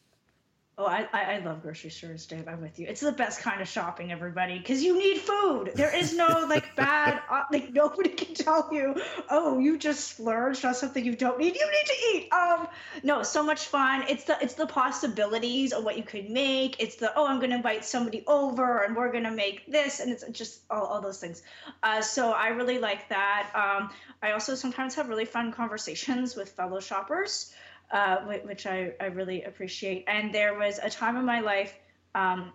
Oh, 0.76 0.86
I, 0.86 1.06
I 1.12 1.38
love 1.38 1.62
grocery 1.62 1.90
stores, 1.90 2.26
Dave. 2.26 2.48
I'm 2.48 2.60
with 2.60 2.80
you. 2.80 2.88
It's 2.88 3.00
the 3.00 3.12
best 3.12 3.40
kind 3.40 3.60
of 3.60 3.68
shopping, 3.68 4.10
everybody, 4.10 4.58
because 4.58 4.82
you 4.82 4.98
need 4.98 5.18
food. 5.18 5.70
There 5.76 5.94
is 5.94 6.16
no 6.16 6.26
like 6.48 6.74
bad, 6.74 7.22
uh, 7.30 7.44
like 7.52 7.72
nobody 7.72 8.08
can 8.08 8.34
tell 8.34 8.68
you, 8.72 9.00
oh, 9.30 9.60
you 9.60 9.78
just 9.78 10.08
splurged 10.08 10.64
on 10.64 10.74
something 10.74 11.04
you 11.04 11.14
don't 11.14 11.38
need. 11.38 11.54
You 11.54 11.70
need 11.70 11.86
to 11.86 12.16
eat. 12.16 12.32
Um, 12.32 12.66
no, 13.04 13.22
so 13.22 13.44
much 13.44 13.66
fun. 13.66 14.04
It's 14.08 14.24
the 14.24 14.36
it's 14.42 14.54
the 14.54 14.66
possibilities 14.66 15.72
of 15.72 15.84
what 15.84 15.96
you 15.96 16.02
could 16.02 16.28
make. 16.28 16.82
It's 16.82 16.96
the 16.96 17.12
oh, 17.14 17.24
I'm 17.24 17.38
gonna 17.38 17.54
invite 17.54 17.84
somebody 17.84 18.24
over 18.26 18.82
and 18.82 18.96
we're 18.96 19.12
gonna 19.12 19.30
make 19.30 19.70
this, 19.70 20.00
and 20.00 20.10
it's 20.10 20.24
just 20.32 20.62
all, 20.70 20.86
all 20.86 21.00
those 21.00 21.20
things. 21.20 21.42
Uh, 21.84 22.02
so 22.02 22.32
I 22.32 22.48
really 22.48 22.78
like 22.78 23.08
that. 23.10 23.48
Um, 23.54 23.90
I 24.20 24.32
also 24.32 24.56
sometimes 24.56 24.96
have 24.96 25.08
really 25.08 25.24
fun 25.24 25.52
conversations 25.52 26.34
with 26.34 26.48
fellow 26.48 26.80
shoppers 26.80 27.54
uh, 27.90 28.18
which 28.44 28.66
I, 28.66 28.92
I 29.00 29.06
really 29.06 29.42
appreciate. 29.44 30.04
And 30.08 30.34
there 30.34 30.58
was 30.58 30.80
a 30.82 30.90
time 30.90 31.16
in 31.16 31.24
my 31.24 31.40
life 31.40 31.76
um, 32.14 32.52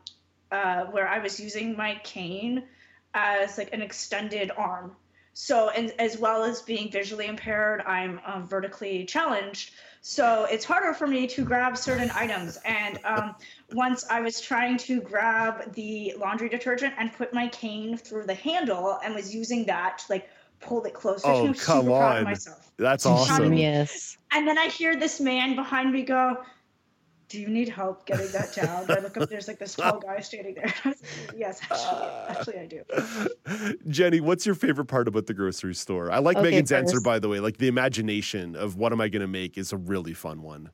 uh, 0.51 0.85
where 0.85 1.07
I 1.07 1.19
was 1.19 1.39
using 1.39 1.75
my 1.75 1.99
cane 2.03 2.63
as 3.13 3.57
like 3.57 3.73
an 3.73 3.81
extended 3.81 4.51
arm. 4.55 4.95
So, 5.33 5.69
and 5.69 5.93
as 5.99 6.17
well 6.17 6.43
as 6.43 6.61
being 6.61 6.91
visually 6.91 7.27
impaired, 7.27 7.81
I'm 7.85 8.19
um, 8.25 8.47
vertically 8.47 9.05
challenged. 9.05 9.71
So 10.01 10.45
it's 10.45 10.65
harder 10.65 10.93
for 10.93 11.07
me 11.07 11.27
to 11.27 11.45
grab 11.45 11.77
certain 11.77 12.11
items. 12.13 12.57
And 12.65 12.99
um, 13.05 13.35
once 13.73 14.05
I 14.09 14.21
was 14.21 14.41
trying 14.41 14.77
to 14.79 15.01
grab 15.01 15.73
the 15.73 16.13
laundry 16.17 16.49
detergent 16.49 16.93
and 16.97 17.13
put 17.13 17.33
my 17.33 17.47
cane 17.49 17.97
through 17.97 18.25
the 18.25 18.33
handle 18.33 18.99
and 19.03 19.15
was 19.15 19.33
using 19.33 19.65
that 19.65 19.99
to 19.99 20.05
like 20.09 20.29
pull 20.59 20.83
it 20.85 20.93
closer 20.93 21.27
Oh, 21.27 21.47
to 21.47 21.51
me. 21.53 21.57
come 21.57 21.81
super 21.85 21.97
proud 21.97 22.11
of 22.11 22.17
on. 22.19 22.23
myself. 22.25 22.71
That's 22.77 23.05
awesome. 23.05 23.53
Yes. 23.53 24.17
And 24.31 24.47
then 24.47 24.57
I 24.57 24.67
hear 24.67 24.95
this 24.95 25.19
man 25.19 25.55
behind 25.55 25.91
me 25.91 26.03
go, 26.03 26.37
Do 27.29 27.39
you 27.39 27.47
need 27.47 27.69
help 27.69 28.05
getting 28.07 28.31
that 28.31 28.53
down? 28.55 28.85
I 28.89 28.99
look 29.01 29.15
up, 29.17 29.29
there's 29.29 29.47
like 29.47 29.59
this 29.59 29.75
tall 29.75 29.99
guy 29.99 30.19
standing 30.19 30.55
there. 30.55 30.73
I 30.85 30.89
was 30.89 31.01
like, 31.27 31.37
yes, 31.37 31.61
actually, 31.61 32.07
uh, 32.07 32.25
actually, 32.29 32.59
I 32.59 32.65
do. 32.65 33.77
Jenny, 33.89 34.19
what's 34.19 34.45
your 34.47 34.55
favorite 34.55 34.85
part 34.85 35.07
about 35.07 35.27
the 35.27 35.33
grocery 35.33 35.75
store? 35.75 36.11
I 36.11 36.17
like 36.19 36.37
Okay, 36.37 36.49
Megan's 36.49 36.71
answer, 36.71 36.99
by 37.01 37.19
the 37.19 37.29
way. 37.29 37.39
Like 37.39 37.57
the 37.57 37.67
imagination 37.67 38.55
of 38.55 38.77
what 38.77 38.91
am 38.93 38.99
I 39.01 39.09
going 39.09 39.21
to 39.21 39.27
make 39.27 39.57
is 39.57 39.71
a 39.73 39.77
really 39.77 40.13
fun 40.13 40.41
one. 40.41 40.71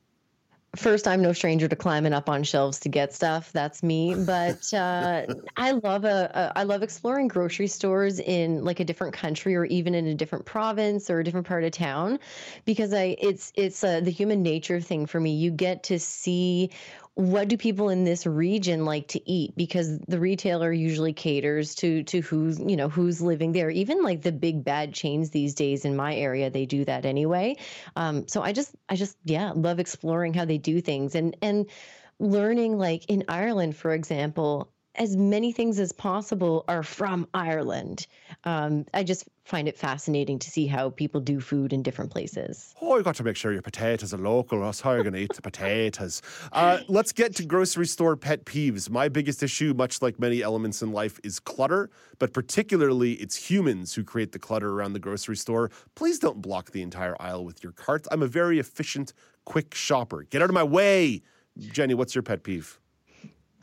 First, 0.76 1.08
I'm 1.08 1.22
no 1.22 1.32
stranger 1.32 1.68
to 1.68 1.76
climbing 1.76 2.12
up 2.12 2.28
on 2.28 2.42
shelves 2.42 2.78
to 2.80 2.88
get 2.88 3.12
stuff. 3.12 3.52
That's 3.52 3.82
me. 3.82 4.14
But 4.14 4.72
uh, 4.72 5.26
I 5.56 5.72
love 5.72 6.04
a, 6.04 6.30
a 6.34 6.58
I 6.58 6.62
love 6.64 6.82
exploring 6.82 7.28
grocery 7.28 7.66
stores 7.66 8.20
in 8.20 8.64
like 8.64 8.80
a 8.80 8.84
different 8.84 9.14
country 9.14 9.56
or 9.56 9.64
even 9.66 9.94
in 9.94 10.06
a 10.06 10.14
different 10.14 10.44
province 10.44 11.10
or 11.10 11.20
a 11.20 11.24
different 11.24 11.46
part 11.46 11.64
of 11.64 11.72
town, 11.72 12.18
because 12.64 12.92
I 12.92 13.16
it's 13.18 13.52
it's 13.54 13.82
uh, 13.82 14.00
the 14.00 14.10
human 14.10 14.42
nature 14.42 14.80
thing 14.80 15.06
for 15.06 15.20
me. 15.20 15.34
You 15.34 15.50
get 15.50 15.82
to 15.84 15.98
see 15.98 16.70
what 17.16 17.48
do 17.48 17.56
people 17.56 17.88
in 17.88 18.04
this 18.04 18.26
region 18.26 18.84
like 18.84 19.08
to 19.08 19.30
eat? 19.30 19.56
Because 19.56 19.98
the 20.00 20.20
retailer 20.20 20.70
usually 20.70 21.14
caters 21.14 21.74
to 21.76 22.02
to 22.04 22.20
who's 22.20 22.60
you 22.60 22.76
know 22.76 22.90
who's 22.90 23.22
living 23.22 23.52
there. 23.52 23.70
Even 23.70 24.02
like 24.02 24.20
the 24.20 24.32
big 24.32 24.62
bad 24.62 24.92
chains 24.92 25.30
these 25.30 25.54
days 25.54 25.86
in 25.86 25.96
my 25.96 26.14
area 26.14 26.50
they 26.50 26.66
do 26.66 26.84
that 26.84 27.06
anyway. 27.06 27.56
Um, 27.96 28.28
so 28.28 28.42
i 28.42 28.52
just 28.52 28.74
i 28.90 28.96
just 28.96 29.16
yeah 29.24 29.52
love 29.56 29.80
exploring 29.80 30.34
how 30.34 30.44
they 30.44 30.58
do 30.58 30.82
things 30.82 31.14
and 31.14 31.34
and 31.40 31.70
learning 32.18 32.76
like 32.76 33.06
in 33.08 33.24
ireland 33.28 33.76
for 33.76 33.92
example 33.92 34.70
as 34.94 35.16
many 35.16 35.52
things 35.52 35.78
as 35.78 35.92
possible 35.92 36.64
are 36.68 36.82
from 36.82 37.28
ireland. 37.32 38.06
Um, 38.44 38.84
i 38.92 39.02
just 39.04 39.26
find 39.46 39.68
it 39.68 39.78
fascinating 39.78 40.38
to 40.38 40.50
see 40.50 40.66
how 40.66 40.90
people 40.90 41.20
do 41.20 41.40
food 41.40 41.72
in 41.72 41.82
different 41.82 42.10
places 42.10 42.74
Oh, 42.80 42.96
you've 42.96 43.04
got 43.04 43.16
to 43.16 43.24
make 43.24 43.36
sure 43.36 43.52
your 43.52 43.62
potatoes 43.62 44.12
are 44.14 44.18
local, 44.18 44.58
or 44.58 44.64
else 44.64 44.80
how 44.80 44.90
are 44.90 44.98
you 44.98 45.02
going 45.02 45.14
to 45.14 45.20
eat 45.20 45.32
the 45.32 45.42
potatoes? 45.42 46.22
Uh, 46.52 46.80
let's 46.88 47.12
get 47.12 47.34
to 47.36 47.44
grocery 47.44 47.86
store 47.86 48.16
pet 48.16 48.44
peeves. 48.44 48.88
My 48.88 49.08
biggest 49.08 49.42
issue, 49.42 49.74
much 49.74 50.02
like 50.02 50.20
many 50.20 50.42
elements 50.42 50.82
in 50.82 50.92
life, 50.92 51.18
is 51.24 51.40
clutter, 51.40 51.90
but 52.18 52.32
particularly 52.32 53.14
it's 53.14 53.50
humans 53.50 53.94
who 53.94 54.04
create 54.04 54.32
the 54.32 54.38
clutter 54.38 54.72
around 54.72 54.92
the 54.92 54.98
grocery 54.98 55.36
store. 55.36 55.70
Please 55.94 56.18
don't 56.18 56.40
block 56.40 56.70
the 56.70 56.82
entire 56.82 57.16
aisle 57.20 57.44
with 57.44 57.62
your 57.62 57.72
cart. 57.72 58.06
I'm 58.10 58.22
a 58.22 58.28
very 58.28 58.58
efficient, 58.58 59.12
quick 59.44 59.74
shopper. 59.74 60.22
Get 60.22 60.42
out 60.42 60.50
of 60.50 60.54
my 60.54 60.62
way. 60.62 61.22
Jenny, 61.58 61.94
what's 61.94 62.14
your 62.14 62.22
pet 62.22 62.42
peeve? 62.44 62.78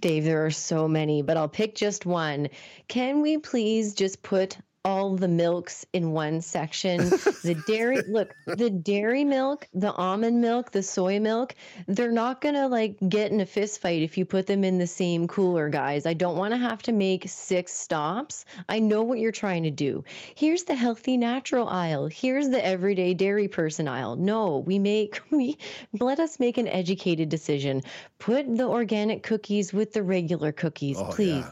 Dave, 0.02 0.26
there 0.26 0.46
are 0.46 0.52
so 0.52 0.88
many, 0.88 1.22
but 1.22 1.38
I'll 1.38 1.48
pick 1.48 1.76
just 1.76 2.06
one. 2.06 2.50
Can 2.90 3.22
we 3.22 3.38
please 3.38 3.94
just 3.94 4.22
put 4.22 4.58
all 4.86 5.16
the 5.16 5.28
milks 5.28 5.86
in 5.94 6.12
one 6.12 6.42
section? 6.42 7.12
The 7.44 7.56
dairy, 7.68 8.02
look, 8.08 8.34
the 8.46 8.70
dairy 8.70 9.26
milk, 9.26 9.68
the 9.74 9.92
almond 9.92 10.40
milk, 10.40 10.72
the 10.72 10.82
soy 10.82 11.20
milk, 11.20 11.56
they're 11.88 12.12
not 12.12 12.40
going 12.40 12.56
to 12.56 12.68
like 12.68 12.98
get 13.10 13.32
in 13.32 13.42
a 13.42 13.46
fist 13.46 13.82
fight 13.82 14.02
if 14.02 14.18
you 14.18 14.24
put 14.24 14.48
them 14.48 14.64
in 14.64 14.78
the 14.78 14.88
same 14.88 15.28
cooler, 15.28 15.68
guys. 15.68 16.06
I 16.06 16.14
don't 16.14 16.38
want 16.38 16.54
to 16.54 16.58
have 16.58 16.82
to 16.84 16.94
make 16.94 17.28
six 17.28 17.74
stops. 17.74 18.46
I 18.70 18.80
know 18.80 19.04
what 19.04 19.20
you're 19.20 19.34
trying 19.34 19.64
to 19.64 19.72
do. 19.72 20.06
Here's 20.36 20.64
the 20.64 20.76
healthy 20.76 21.18
natural 21.18 21.68
aisle. 21.68 22.08
Here's 22.08 22.48
the 22.48 22.66
everyday 22.66 23.14
dairy 23.14 23.50
person 23.50 23.90
aisle. 23.90 24.16
No, 24.16 24.60
we 24.60 24.80
make 24.80 25.20
we 25.32 25.58
let 26.00 26.20
us 26.20 26.40
make 26.40 26.58
an 26.58 26.70
educated 26.70 27.28
decision. 27.28 27.82
Put 28.20 28.56
the 28.56 28.68
organic 28.68 29.22
cookies 29.24 29.74
with 29.74 29.92
the 29.92 30.04
regular 30.04 30.54
cookies, 30.54 30.98
Oh, 30.98 31.10
please. 31.12 31.44
yeah. 31.44 31.52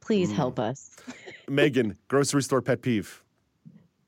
Please 0.00 0.30
mm. 0.30 0.36
help 0.36 0.58
us. 0.58 0.90
Megan, 1.48 1.96
grocery 2.08 2.42
store 2.42 2.62
pet 2.62 2.82
peeve. 2.82 3.22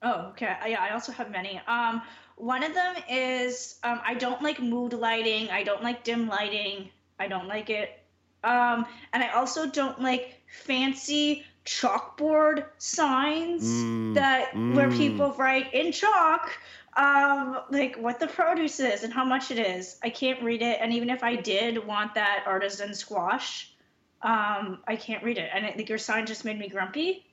Oh, 0.02 0.28
okay. 0.30 0.56
Yeah, 0.66 0.82
I 0.82 0.90
also 0.90 1.12
have 1.12 1.30
many. 1.30 1.60
Um, 1.66 2.02
one 2.36 2.62
of 2.62 2.74
them 2.74 2.96
is 3.08 3.78
um, 3.84 4.00
I 4.04 4.14
don't 4.14 4.42
like 4.42 4.60
mood 4.60 4.92
lighting. 4.92 5.48
I 5.50 5.62
don't 5.62 5.82
like 5.82 6.04
dim 6.04 6.28
lighting. 6.28 6.90
I 7.18 7.28
don't 7.28 7.48
like 7.48 7.70
it. 7.70 8.00
Um, 8.42 8.86
and 9.12 9.22
I 9.22 9.28
also 9.28 9.66
don't 9.66 10.00
like 10.02 10.42
fancy 10.46 11.44
chalkboard 11.64 12.66
signs 12.76 13.64
Mm, 13.64 14.14
that 14.14 14.54
where 14.54 14.90
mm. 14.90 14.96
people 14.96 15.32
write 15.38 15.72
in 15.72 15.92
chalk 15.92 16.50
um, 16.96 17.60
like 17.70 17.96
what 17.96 18.20
the 18.20 18.26
produce 18.26 18.80
is 18.80 19.02
and 19.02 19.12
how 19.12 19.24
much 19.24 19.50
it 19.50 19.58
is. 19.58 19.98
I 20.02 20.10
can't 20.10 20.42
read 20.42 20.62
it, 20.62 20.78
and 20.80 20.92
even 20.92 21.10
if 21.10 21.24
I 21.24 21.36
did 21.36 21.84
want 21.84 22.14
that 22.14 22.44
artisan 22.46 22.94
squash, 22.94 23.73
um, 24.24 24.78
I 24.88 24.96
can't 24.96 25.22
read 25.22 25.38
it. 25.38 25.50
And 25.54 25.66
I 25.66 25.70
think 25.70 25.88
your 25.88 25.98
sign 25.98 26.26
just 26.26 26.44
made 26.44 26.58
me 26.58 26.68
grumpy. 26.68 27.24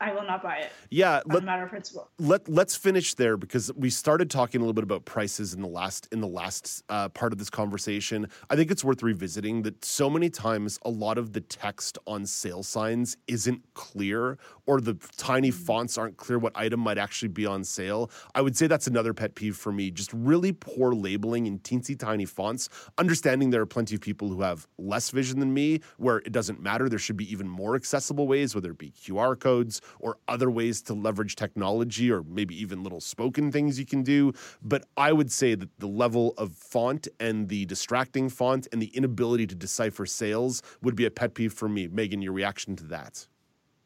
I 0.00 0.14
will 0.14 0.24
not 0.24 0.42
buy 0.42 0.56
it. 0.56 0.72
Yeah, 0.88 1.20
let, 1.26 1.44
matter 1.44 1.64
of 1.64 1.68
principle. 1.68 2.08
Let 2.18 2.48
Let's 2.48 2.74
finish 2.74 3.14
there 3.14 3.36
because 3.36 3.70
we 3.76 3.90
started 3.90 4.30
talking 4.30 4.62
a 4.62 4.64
little 4.64 4.72
bit 4.72 4.82
about 4.82 5.04
prices 5.04 5.52
in 5.52 5.60
the 5.60 5.68
last 5.68 6.08
in 6.10 6.20
the 6.20 6.26
last 6.26 6.82
uh, 6.88 7.10
part 7.10 7.32
of 7.32 7.38
this 7.38 7.50
conversation. 7.50 8.26
I 8.48 8.56
think 8.56 8.70
it's 8.70 8.82
worth 8.82 9.02
revisiting 9.02 9.60
that 9.62 9.84
so 9.84 10.08
many 10.08 10.30
times 10.30 10.78
a 10.86 10.90
lot 10.90 11.18
of 11.18 11.34
the 11.34 11.42
text 11.42 11.98
on 12.06 12.24
sale 12.24 12.62
signs 12.62 13.18
isn't 13.28 13.62
clear, 13.74 14.38
or 14.64 14.80
the 14.80 14.94
tiny 15.18 15.50
mm-hmm. 15.50 15.64
fonts 15.64 15.98
aren't 15.98 16.16
clear 16.16 16.38
what 16.38 16.56
item 16.56 16.80
might 16.80 16.96
actually 16.96 17.28
be 17.28 17.44
on 17.44 17.62
sale. 17.62 18.10
I 18.34 18.40
would 18.40 18.56
say 18.56 18.66
that's 18.66 18.86
another 18.86 19.12
pet 19.12 19.34
peeve 19.34 19.56
for 19.56 19.70
me. 19.70 19.90
Just 19.90 20.14
really 20.14 20.52
poor 20.52 20.94
labeling 20.94 21.44
in 21.44 21.58
teensy 21.58 21.98
tiny 21.98 22.24
fonts. 22.24 22.70
Understanding 22.96 23.50
there 23.50 23.60
are 23.60 23.66
plenty 23.66 23.96
of 23.96 24.00
people 24.00 24.28
who 24.28 24.40
have 24.40 24.66
less 24.78 25.10
vision 25.10 25.40
than 25.40 25.52
me, 25.52 25.80
where 25.98 26.18
it 26.18 26.32
doesn't 26.32 26.62
matter. 26.62 26.88
There 26.88 26.98
should 26.98 27.18
be 27.18 27.30
even 27.30 27.46
more 27.46 27.76
accessible 27.76 28.26
ways, 28.26 28.54
whether 28.54 28.70
it 28.70 28.78
be 28.78 28.92
QR 28.92 29.38
codes 29.38 29.82
or 29.98 30.18
other 30.28 30.50
ways 30.50 30.82
to 30.82 30.94
leverage 30.94 31.36
technology 31.36 32.10
or 32.10 32.22
maybe 32.22 32.60
even 32.60 32.82
little 32.82 33.00
spoken 33.00 33.50
things 33.50 33.78
you 33.78 33.86
can 33.86 34.02
do. 34.02 34.32
But 34.62 34.84
I 34.96 35.12
would 35.12 35.32
say 35.32 35.54
that 35.54 35.68
the 35.78 35.88
level 35.88 36.34
of 36.38 36.54
font 36.54 37.08
and 37.18 37.48
the 37.48 37.66
distracting 37.66 38.28
font 38.28 38.68
and 38.72 38.80
the 38.80 38.88
inability 38.88 39.46
to 39.48 39.54
decipher 39.54 40.06
sales 40.06 40.62
would 40.82 40.96
be 40.96 41.06
a 41.06 41.10
pet 41.10 41.34
peeve 41.34 41.52
for 41.52 41.68
me. 41.68 41.88
Megan, 41.88 42.22
your 42.22 42.32
reaction 42.32 42.76
to 42.76 42.84
that? 42.84 43.26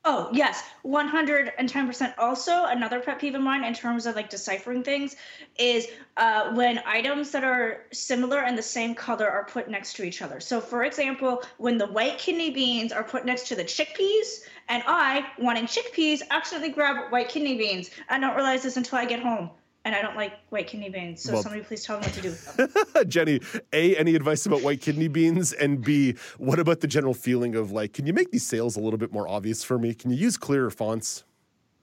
Oh, 0.06 0.28
yes, 0.34 0.62
110%. 0.84 2.14
Also, 2.18 2.64
another 2.66 3.00
pet 3.00 3.18
peeve 3.18 3.34
of 3.34 3.40
mine 3.40 3.64
in 3.64 3.72
terms 3.72 4.04
of 4.04 4.14
like 4.14 4.28
deciphering 4.28 4.82
things 4.82 5.16
is 5.58 5.88
uh, 6.18 6.52
when 6.52 6.78
items 6.84 7.30
that 7.30 7.42
are 7.42 7.86
similar 7.90 8.40
and 8.40 8.56
the 8.58 8.62
same 8.62 8.94
color 8.94 9.26
are 9.26 9.46
put 9.46 9.70
next 9.70 9.94
to 9.94 10.04
each 10.04 10.20
other. 10.20 10.40
So, 10.40 10.60
for 10.60 10.84
example, 10.84 11.42
when 11.56 11.78
the 11.78 11.86
white 11.86 12.18
kidney 12.18 12.50
beans 12.50 12.92
are 12.92 13.02
put 13.02 13.24
next 13.24 13.48
to 13.48 13.56
the 13.56 13.64
chickpeas, 13.64 14.40
and 14.68 14.82
I, 14.86 15.26
wanting 15.38 15.66
chickpeas, 15.66 16.22
accidentally 16.30 16.72
grab 16.72 17.10
white 17.12 17.28
kidney 17.28 17.56
beans. 17.56 17.90
I 18.08 18.18
don't 18.18 18.34
realize 18.34 18.62
this 18.62 18.76
until 18.76 18.98
I 18.98 19.04
get 19.04 19.20
home 19.20 19.50
and 19.84 19.94
I 19.94 20.00
don't 20.00 20.16
like 20.16 20.32
white 20.48 20.66
kidney 20.66 20.88
beans. 20.88 21.22
So 21.22 21.34
well, 21.34 21.42
somebody 21.42 21.62
please 21.62 21.84
tell 21.84 21.98
me 21.98 22.06
what 22.06 22.14
to 22.14 22.20
do 22.22 22.30
with 22.30 22.56
them. 22.94 23.08
Jenny, 23.08 23.40
A, 23.72 23.96
any 23.96 24.14
advice 24.14 24.46
about 24.46 24.62
white 24.62 24.80
kidney 24.80 25.08
beans? 25.08 25.52
And 25.52 25.82
B, 25.82 26.14
what 26.38 26.58
about 26.58 26.80
the 26.80 26.86
general 26.86 27.14
feeling 27.14 27.54
of 27.54 27.70
like, 27.70 27.92
can 27.92 28.06
you 28.06 28.12
make 28.12 28.30
these 28.30 28.46
sales 28.46 28.76
a 28.76 28.80
little 28.80 28.98
bit 28.98 29.12
more 29.12 29.28
obvious 29.28 29.62
for 29.62 29.78
me? 29.78 29.94
Can 29.94 30.10
you 30.10 30.16
use 30.16 30.36
clearer 30.36 30.70
fonts? 30.70 31.24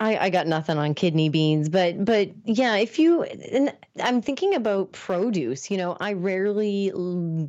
I, 0.02 0.18
I 0.18 0.30
got 0.32 0.48
nothing 0.48 0.80
on 0.80 0.96
kidney 0.96 1.30
beans, 1.30 1.70
but 1.70 2.04
but 2.04 2.32
yeah, 2.46 2.78
if 2.78 2.98
you 2.98 3.22
and 3.22 3.72
I'm 4.02 4.20
thinking 4.24 4.56
about 4.56 4.94
produce. 4.94 5.70
You 5.70 5.78
know, 5.78 5.96
I 6.00 6.14
rarely 6.14 6.92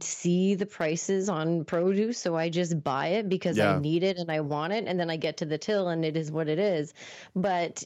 see 0.02 0.54
the 0.54 0.66
prices 0.66 1.30
on 1.30 1.64
produce, 1.64 2.18
so 2.18 2.36
I 2.36 2.50
just 2.50 2.84
buy 2.84 3.06
it 3.08 3.30
because 3.30 3.56
yeah. 3.56 3.76
I 3.76 3.78
need 3.78 4.02
it 4.02 4.18
and 4.18 4.30
I 4.30 4.40
want 4.40 4.74
it, 4.74 4.84
and 4.86 5.00
then 5.00 5.08
I 5.08 5.16
get 5.16 5.38
to 5.38 5.46
the 5.46 5.56
till 5.56 5.88
and 5.88 6.04
it 6.04 6.14
is 6.14 6.30
what 6.30 6.46
it 6.46 6.58
is. 6.58 6.92
But 7.34 7.84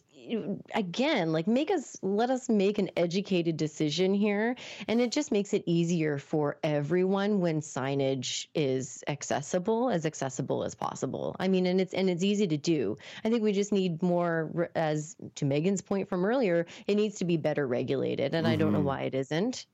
again 0.75 1.33
like 1.33 1.47
make 1.47 1.71
us 1.71 1.97
let 2.03 2.31
us 2.31 2.49
make 2.49 2.79
an 2.79 2.91
educated 2.97 3.57
decision 3.57 4.15
here 4.15 4.57
and 4.89 5.01
it 5.01 5.13
just 5.13 5.33
makes 5.33 5.53
it 5.55 5.63
easier 5.67 6.19
for 6.19 6.59
everyone 6.63 7.41
when 7.41 7.61
signage 7.61 8.47
is 8.55 9.03
accessible 9.09 9.91
as 9.91 10.07
accessible 10.07 10.65
as 10.65 10.75
possible. 10.75 11.37
I 11.39 11.49
mean 11.49 11.67
and 11.67 11.81
it's 11.81 11.95
and 11.95 12.11
it's 12.11 12.23
easy 12.23 12.47
to 12.47 12.57
do. 12.57 12.97
I 13.25 13.31
think 13.31 13.43
we 13.43 13.53
just 13.53 13.73
need 13.73 14.03
more 14.03 14.71
as 14.75 15.17
to 15.37 15.45
megan's 15.45 15.83
point 15.83 16.09
from 16.09 16.25
earlier 16.25 16.67
it 16.87 16.95
needs 16.95 17.17
to 17.17 17.25
be 17.25 17.37
better 17.37 17.67
regulated 17.67 18.35
and 18.35 18.47
mm-hmm. 18.47 18.53
i 18.53 18.57
don't 18.57 18.73
know 18.73 18.79
mm-hmm. 18.79 18.87
why 18.87 19.03
it 19.03 19.15
isn't 19.15 19.67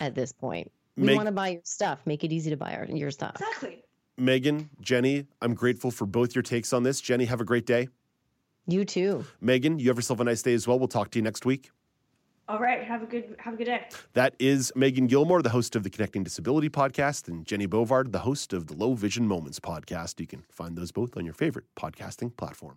at 0.00 0.14
this 0.14 0.32
point. 0.32 0.70
We 0.96 1.04
Meg- 1.04 1.16
want 1.16 1.26
to 1.26 1.32
buy 1.32 1.48
your 1.48 1.60
stuff. 1.64 2.00
Make 2.04 2.24
it 2.24 2.32
easy 2.32 2.50
to 2.50 2.56
buy 2.56 2.74
our, 2.74 2.84
your 2.84 3.10
stuff. 3.10 3.36
Exactly. 3.36 3.84
Megan 4.18 4.68
jenny 4.80 5.26
i'm 5.40 5.54
grateful 5.54 5.90
for 5.90 6.04
both 6.04 6.34
your 6.34 6.42
takes 6.42 6.74
on 6.74 6.82
this. 6.82 7.00
Jenny 7.00 7.24
have 7.24 7.40
a 7.40 7.44
great 7.44 7.64
day 7.64 7.88
you 8.66 8.84
too. 8.84 9.24
Megan, 9.40 9.78
you 9.78 9.88
have 9.88 9.96
yourself 9.96 10.20
a 10.20 10.24
nice 10.24 10.42
day 10.42 10.54
as 10.54 10.66
well. 10.66 10.78
We'll 10.78 10.88
talk 10.88 11.10
to 11.12 11.18
you 11.18 11.22
next 11.22 11.44
week. 11.44 11.70
All 12.48 12.58
right. 12.58 12.84
Have 12.84 13.02
a 13.02 13.06
good 13.06 13.36
have 13.38 13.54
a 13.54 13.56
good 13.56 13.66
day. 13.66 13.86
That 14.14 14.34
is 14.38 14.72
Megan 14.74 15.06
Gilmore, 15.06 15.42
the 15.42 15.50
host 15.50 15.76
of 15.76 15.84
the 15.84 15.90
Connecting 15.90 16.24
Disability 16.24 16.68
podcast, 16.68 17.28
and 17.28 17.46
Jenny 17.46 17.66
Bovard, 17.66 18.12
the 18.12 18.18
host 18.18 18.52
of 18.52 18.66
the 18.66 18.74
Low 18.74 18.94
Vision 18.94 19.26
Moments 19.26 19.60
podcast. 19.60 20.20
You 20.20 20.26
can 20.26 20.44
find 20.50 20.76
those 20.76 20.92
both 20.92 21.16
on 21.16 21.24
your 21.24 21.34
favorite 21.34 21.64
podcasting 21.76 22.36
platform. 22.36 22.76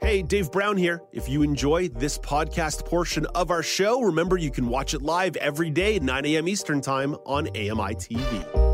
Hey, 0.00 0.22
Dave 0.22 0.52
Brown 0.52 0.76
here. 0.76 1.02
If 1.12 1.28
you 1.28 1.42
enjoy 1.42 1.88
this 1.88 2.18
podcast 2.18 2.84
portion 2.84 3.26
of 3.34 3.50
our 3.50 3.62
show, 3.62 4.00
remember 4.02 4.36
you 4.36 4.50
can 4.50 4.68
watch 4.68 4.94
it 4.94 5.02
live 5.02 5.34
every 5.36 5.70
day 5.70 5.96
at 5.96 6.02
9 6.02 6.26
a.m. 6.26 6.46
Eastern 6.46 6.80
Time 6.80 7.14
on 7.26 7.48
AMI 7.48 7.94
TV. 7.96 8.73